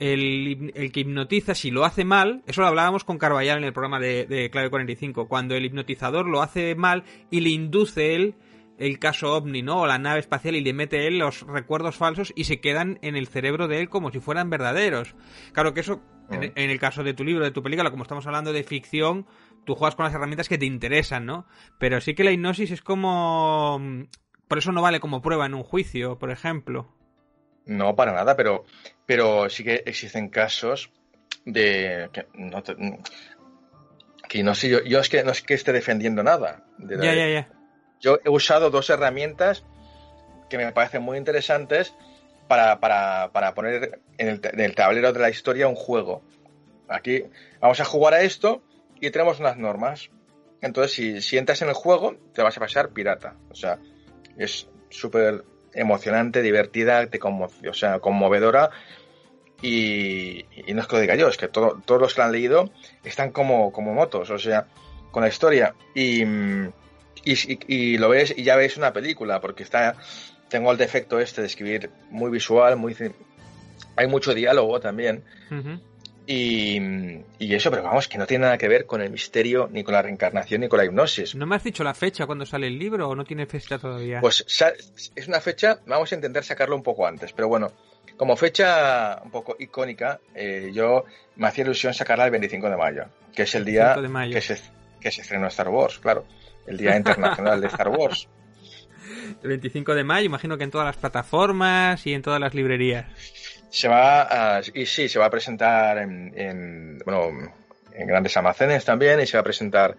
el, 0.00 0.90
que 0.92 1.00
hipnotiza, 1.00 1.54
si 1.54 1.70
lo 1.70 1.84
hace 1.84 2.04
mal, 2.04 2.42
eso 2.46 2.62
lo 2.62 2.66
hablábamos 2.66 3.04
con 3.04 3.16
Carballal 3.16 3.58
en 3.58 3.64
el 3.64 3.72
programa 3.72 4.00
de, 4.00 4.26
de 4.26 4.50
Clave 4.50 4.70
45, 4.70 5.28
cuando 5.28 5.54
el 5.54 5.64
hipnotizador 5.64 6.26
lo 6.26 6.42
hace 6.42 6.74
mal 6.74 7.04
y 7.30 7.40
le 7.40 7.50
induce 7.50 8.16
él 8.16 8.34
el 8.80 8.98
caso 8.98 9.34
ovni, 9.34 9.62
¿no? 9.62 9.82
O 9.82 9.86
la 9.86 9.98
nave 9.98 10.20
espacial 10.20 10.56
y 10.56 10.62
le 10.62 10.72
mete 10.72 11.06
él 11.06 11.18
los 11.18 11.42
recuerdos 11.42 11.96
falsos 11.96 12.32
y 12.34 12.44
se 12.44 12.60
quedan 12.60 12.98
en 13.02 13.14
el 13.14 13.28
cerebro 13.28 13.68
de 13.68 13.78
él 13.78 13.90
como 13.90 14.10
si 14.10 14.20
fueran 14.20 14.48
verdaderos. 14.48 15.14
Claro 15.52 15.74
que 15.74 15.80
eso, 15.80 16.00
en, 16.30 16.70
el 16.70 16.78
caso 16.78 17.02
de 17.02 17.14
tu 17.14 17.24
libro, 17.24 17.44
de 17.44 17.50
tu 17.50 17.62
película, 17.62 17.90
como 17.90 18.02
estamos 18.02 18.26
hablando 18.26 18.52
de 18.52 18.62
ficción, 18.62 19.26
tú 19.64 19.74
juegas 19.74 19.94
con 19.94 20.04
las 20.04 20.14
herramientas 20.14 20.48
que 20.48 20.58
te 20.58 20.66
interesan, 20.66 21.26
¿no? 21.26 21.46
Pero 21.78 22.00
sí 22.00 22.14
que 22.14 22.24
la 22.24 22.32
hipnosis 22.32 22.70
es 22.70 22.82
como... 22.82 23.80
Por 24.48 24.58
eso 24.58 24.72
no 24.72 24.82
vale 24.82 25.00
como 25.00 25.22
prueba 25.22 25.46
en 25.46 25.54
un 25.54 25.62
juicio, 25.62 26.18
por 26.18 26.30
ejemplo. 26.30 26.92
No, 27.66 27.94
para 27.94 28.12
nada, 28.12 28.36
pero, 28.36 28.64
pero 29.06 29.48
sí 29.48 29.64
que 29.64 29.82
existen 29.86 30.28
casos 30.28 30.90
de... 31.44 32.08
Que 32.12 32.26
no, 32.34 32.62
que 34.28 34.42
no 34.42 34.54
sé, 34.54 34.68
yo, 34.68 34.82
yo 34.84 35.00
es 35.00 35.08
que 35.08 35.24
no 35.24 35.32
es 35.32 35.42
que 35.42 35.54
esté 35.54 35.72
defendiendo 35.72 36.22
nada. 36.22 36.64
De 36.78 36.96
ya, 36.96 37.14
ya, 37.14 37.28
ya 37.28 37.60
yo 38.00 38.18
he 38.24 38.30
usado 38.30 38.70
dos 38.70 38.90
herramientas 38.90 39.64
que 40.48 40.58
me 40.58 40.72
parecen 40.72 41.02
muy 41.02 41.18
interesantes 41.18 41.94
para, 42.48 42.80
poner 43.54 44.00
en 44.20 44.60
el, 44.60 44.74
tablero 44.74 45.12
de 45.12 45.20
la 45.20 45.30
historia 45.30 45.66
un 45.66 45.74
juego. 45.74 46.22
Aquí 46.88 47.24
vamos 47.58 47.80
a 47.80 47.84
jugar 47.84 48.14
a 48.14 48.20
esto 48.20 48.62
y 49.00 49.10
tenemos 49.10 49.40
unas 49.40 49.56
normas. 49.56 50.10
Entonces, 50.60 50.92
si, 50.92 51.22
si 51.22 51.38
entras 51.38 51.62
en 51.62 51.68
el 51.68 51.74
juego, 51.74 52.16
te 52.34 52.42
vas 52.42 52.56
a 52.56 52.60
pasar 52.60 52.90
pirata. 52.90 53.36
O 53.48 53.54
sea, 53.54 53.78
es 54.36 54.68
súper 54.90 55.44
emocionante, 55.72 56.42
divertida, 56.42 57.06
te 57.06 57.18
o 57.22 57.72
sea, 57.72 57.98
conmovedora. 58.00 58.70
Y, 59.62 60.44
no 60.68 60.82
es 60.82 60.86
que 60.86 60.96
lo 60.96 61.00
diga 61.00 61.14
yo, 61.14 61.28
es 61.28 61.38
que 61.38 61.48
todos 61.48 62.00
los 62.00 62.14
que 62.14 62.20
la 62.20 62.26
han 62.26 62.32
leído 62.32 62.70
están 63.02 63.30
como, 63.30 63.72
como 63.72 63.94
motos, 63.94 64.28
o 64.28 64.38
sea, 64.38 64.66
con 65.12 65.22
la 65.22 65.30
historia. 65.30 65.74
Y, 65.94 66.24
y, 67.24 67.96
lo 67.96 68.10
ves 68.10 68.34
y 68.36 68.42
ya 68.42 68.56
ves 68.56 68.76
una 68.76 68.92
película, 68.92 69.40
porque 69.40 69.62
está 69.62 69.96
tengo 70.50 70.72
el 70.72 70.76
defecto 70.76 71.18
este 71.20 71.40
de 71.40 71.46
escribir 71.46 71.90
muy 72.10 72.30
visual, 72.30 72.76
muy 72.76 72.94
hay 74.00 74.06
mucho 74.06 74.34
diálogo 74.34 74.80
también. 74.80 75.22
y, 76.26 76.78
y, 77.38 77.54
eso, 77.54 77.70
pero 77.70 77.82
vamos, 77.82 78.08
que 78.08 78.18
no 78.18 78.26
tiene 78.26 78.44
nada 78.44 78.58
que 78.58 78.68
ver 78.68 78.86
con 78.86 79.02
el 79.02 79.10
misterio, 79.10 79.68
ni 79.70 79.82
con 79.82 79.94
la 79.94 80.02
reencarnación, 80.02 80.62
ni 80.62 80.68
con 80.68 80.78
la 80.78 80.86
hipnosis. 80.86 81.34
¿No 81.34 81.46
me 81.46 81.56
has 81.56 81.64
dicho 81.64 81.84
la 81.84 81.94
fecha 81.94 82.26
cuando 82.26 82.46
sale 82.46 82.66
el 82.66 82.78
libro 82.78 83.08
o 83.08 83.14
no 83.14 83.24
tiene 83.24 83.46
fecha 83.46 83.78
todavía? 83.78 84.20
Pues 84.20 84.44
es 85.14 85.28
una 85.28 85.40
fecha, 85.40 85.80
vamos 85.86 86.10
a 86.12 86.14
intentar 86.14 86.44
sacarlo 86.44 86.76
un 86.76 86.82
poco 86.82 87.06
antes, 87.06 87.32
pero 87.32 87.48
bueno, 87.48 87.72
como 88.16 88.36
fecha 88.36 89.20
un 89.24 89.30
poco 89.30 89.56
icónica, 89.58 90.20
eh, 90.34 90.70
yo 90.72 91.04
me 91.36 91.48
hacía 91.48 91.64
ilusión 91.64 91.92
sacarla 91.92 92.24
el 92.26 92.30
25 92.30 92.70
de 92.70 92.76
mayo, 92.76 93.04
que 93.34 93.42
es 93.42 93.54
el 93.54 93.64
día 93.64 93.96
que 94.30 94.40
se, 94.40 94.60
que 95.00 95.10
se 95.10 95.22
estrenó 95.22 95.48
Star 95.48 95.68
Wars, 95.68 95.98
claro, 95.98 96.24
el 96.66 96.76
Día 96.76 96.96
Internacional 96.96 97.60
de 97.60 97.66
Star 97.66 97.88
Wars. 97.88 98.28
El 99.42 99.48
25 99.48 99.94
de 99.94 100.02
mayo, 100.02 100.26
imagino 100.26 100.58
que 100.58 100.64
en 100.64 100.70
todas 100.70 100.86
las 100.86 100.96
plataformas 100.96 102.06
y 102.06 102.14
en 102.14 102.22
todas 102.22 102.40
las 102.40 102.52
librerías. 102.52 103.06
Se 103.70 103.88
va 103.88 104.56
a, 104.56 104.60
y 104.74 104.84
sí, 104.86 105.08
se 105.08 105.18
va 105.18 105.26
a 105.26 105.30
presentar 105.30 105.98
en, 105.98 106.98
bueno, 107.04 107.30
en 107.92 108.06
grandes 108.06 108.36
almacenes 108.36 108.84
también 108.84 109.20
y 109.20 109.26
se 109.26 109.36
va 109.36 109.40
a 109.40 109.44
presentar 109.44 109.96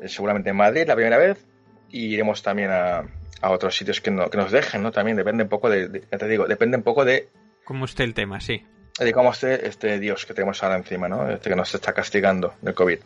eh, 0.00 0.08
seguramente 0.08 0.50
en 0.50 0.56
Madrid 0.56 0.84
la 0.86 0.94
primera 0.94 1.18
vez 1.18 1.44
y 1.90 2.14
iremos 2.14 2.42
también 2.42 2.70
a, 2.70 3.04
a 3.40 3.50
otros 3.50 3.76
sitios 3.76 4.00
que, 4.00 4.10
no, 4.10 4.28
que 4.30 4.36
nos 4.36 4.50
dejen, 4.50 4.82
¿no? 4.82 4.92
También 4.92 5.16
depende 5.16 5.44
un 5.44 5.48
poco 5.48 5.70
de, 5.70 5.88
te 5.88 6.28
digo, 6.28 6.46
depende 6.46 6.76
un 6.76 6.82
poco 6.82 7.04
de... 7.04 7.28
Cómo 7.64 7.84
esté 7.84 8.04
el 8.04 8.14
tema, 8.14 8.40
sí. 8.40 8.64
De 8.98 9.12
cómo 9.12 9.30
esté 9.30 9.66
este 9.66 9.98
Dios 9.98 10.26
que 10.26 10.34
tenemos 10.34 10.62
ahora 10.62 10.76
encima, 10.76 11.08
¿no? 11.08 11.30
Este 11.30 11.50
que 11.50 11.56
nos 11.56 11.72
está 11.74 11.92
castigando, 11.92 12.54
el 12.64 12.74
COVID. 12.74 12.98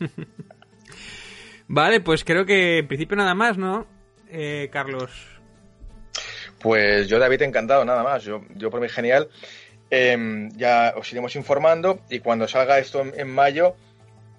vale, 1.68 2.00
pues 2.00 2.24
creo 2.24 2.44
que 2.44 2.78
en 2.78 2.88
principio 2.88 3.16
nada 3.16 3.34
más, 3.34 3.56
¿no? 3.56 3.86
Eh, 4.28 4.68
Carlos? 4.72 5.35
Pues 6.66 7.06
yo, 7.06 7.20
David, 7.20 7.42
encantado, 7.42 7.84
nada 7.84 8.02
más. 8.02 8.24
Yo, 8.24 8.42
yo 8.56 8.72
por 8.72 8.80
mí, 8.80 8.88
genial. 8.88 9.28
Em, 9.88 10.50
ya 10.56 10.94
os 10.96 11.12
iremos 11.12 11.36
informando 11.36 12.00
y 12.10 12.18
cuando 12.18 12.48
salga 12.48 12.80
esto 12.80 13.04
en, 13.16 13.30
mayo, 13.30 13.76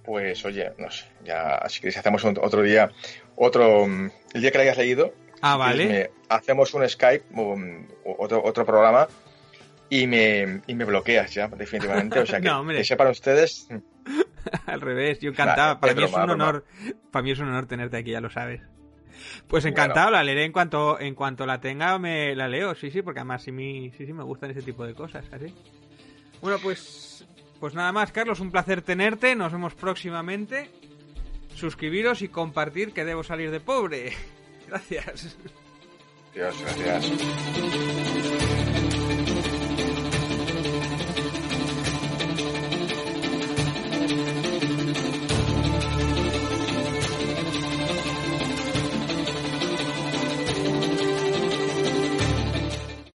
pues 0.04 0.44
oye, 0.44 0.74
no 0.78 0.92
sé, 0.92 1.06
ya 1.24 1.64
si 1.70 1.80
queréis 1.80 1.96
hacemos 1.96 2.26
otro 2.26 2.64
día, 2.64 2.92
otro, 3.38 3.86
el 3.86 4.42
día 4.42 4.52
que 4.52 4.58
lo 4.58 4.62
hayas 4.62 4.78
leído. 4.78 5.14
Ah, 5.42 5.56
vale. 5.56 6.12
hacemos 6.28 6.74
un 6.74 6.90
Skype, 6.90 7.28
otro, 8.04 8.44
otro 8.44 8.66
programa 8.66 9.08
y 9.90 10.06
me, 10.06 10.64
y 10.68 10.76
me 10.76 10.84
bloqueas 10.84 11.34
ya, 11.34 11.48
definitivamente. 11.48 12.20
O 12.20 12.26
sea, 12.26 12.42
que, 12.42 12.76
que 12.76 12.84
sepan 12.84 13.08
ustedes. 13.08 13.70
Al 14.66 14.82
revés, 14.82 15.22
yo 15.22 15.30
encantaba. 15.30 15.80
para 15.80 15.94
mí 15.94 16.04
es 16.04 16.12
un 16.12 16.30
honor, 16.30 16.66
para 17.10 17.24
mí 17.24 17.32
es 17.32 17.40
un 17.40 17.48
honor 17.48 17.68
tenerte 17.68 17.96
aquí, 17.96 18.12
ya 18.12 18.20
lo 18.20 18.30
sabes. 18.30 18.60
Pues 19.48 19.66
encantado, 19.66 20.12
la 20.12 20.24
leeré 20.24 20.46
en 20.46 20.52
cuanto 20.52 21.00
en 21.00 21.16
cuanto 21.16 21.46
la 21.46 21.60
tenga, 21.60 21.98
me 22.00 22.36
la 22.36 22.48
leo, 22.48 22.76
sí, 22.76 22.92
sí, 22.92 23.02
porque 23.02 23.20
además 23.20 23.44
sí, 23.44 23.52
sí, 23.98 24.06
sí 24.06 24.14
me 24.14 24.24
gustan 24.24 24.52
ese 24.52 24.62
tipo 24.62 24.86
de 24.86 24.94
cosas, 24.94 25.26
así. 25.32 25.54
Bueno, 26.42 26.58
pues 26.62 27.26
pues 27.60 27.74
nada 27.74 27.92
más, 27.92 28.12
Carlos, 28.12 28.40
un 28.40 28.52
placer 28.52 28.82
tenerte, 28.82 29.36
nos 29.36 29.52
vemos 29.52 29.74
próximamente. 29.74 30.70
Suscribiros 31.56 32.22
y 32.22 32.28
compartir 32.28 32.94
que 32.94 33.04
debo 33.04 33.24
salir 33.24 33.50
de 33.50 33.60
pobre. 33.60 34.14
Gracias. 34.68 35.38
Dios, 36.34 36.56
gracias. 36.62 37.12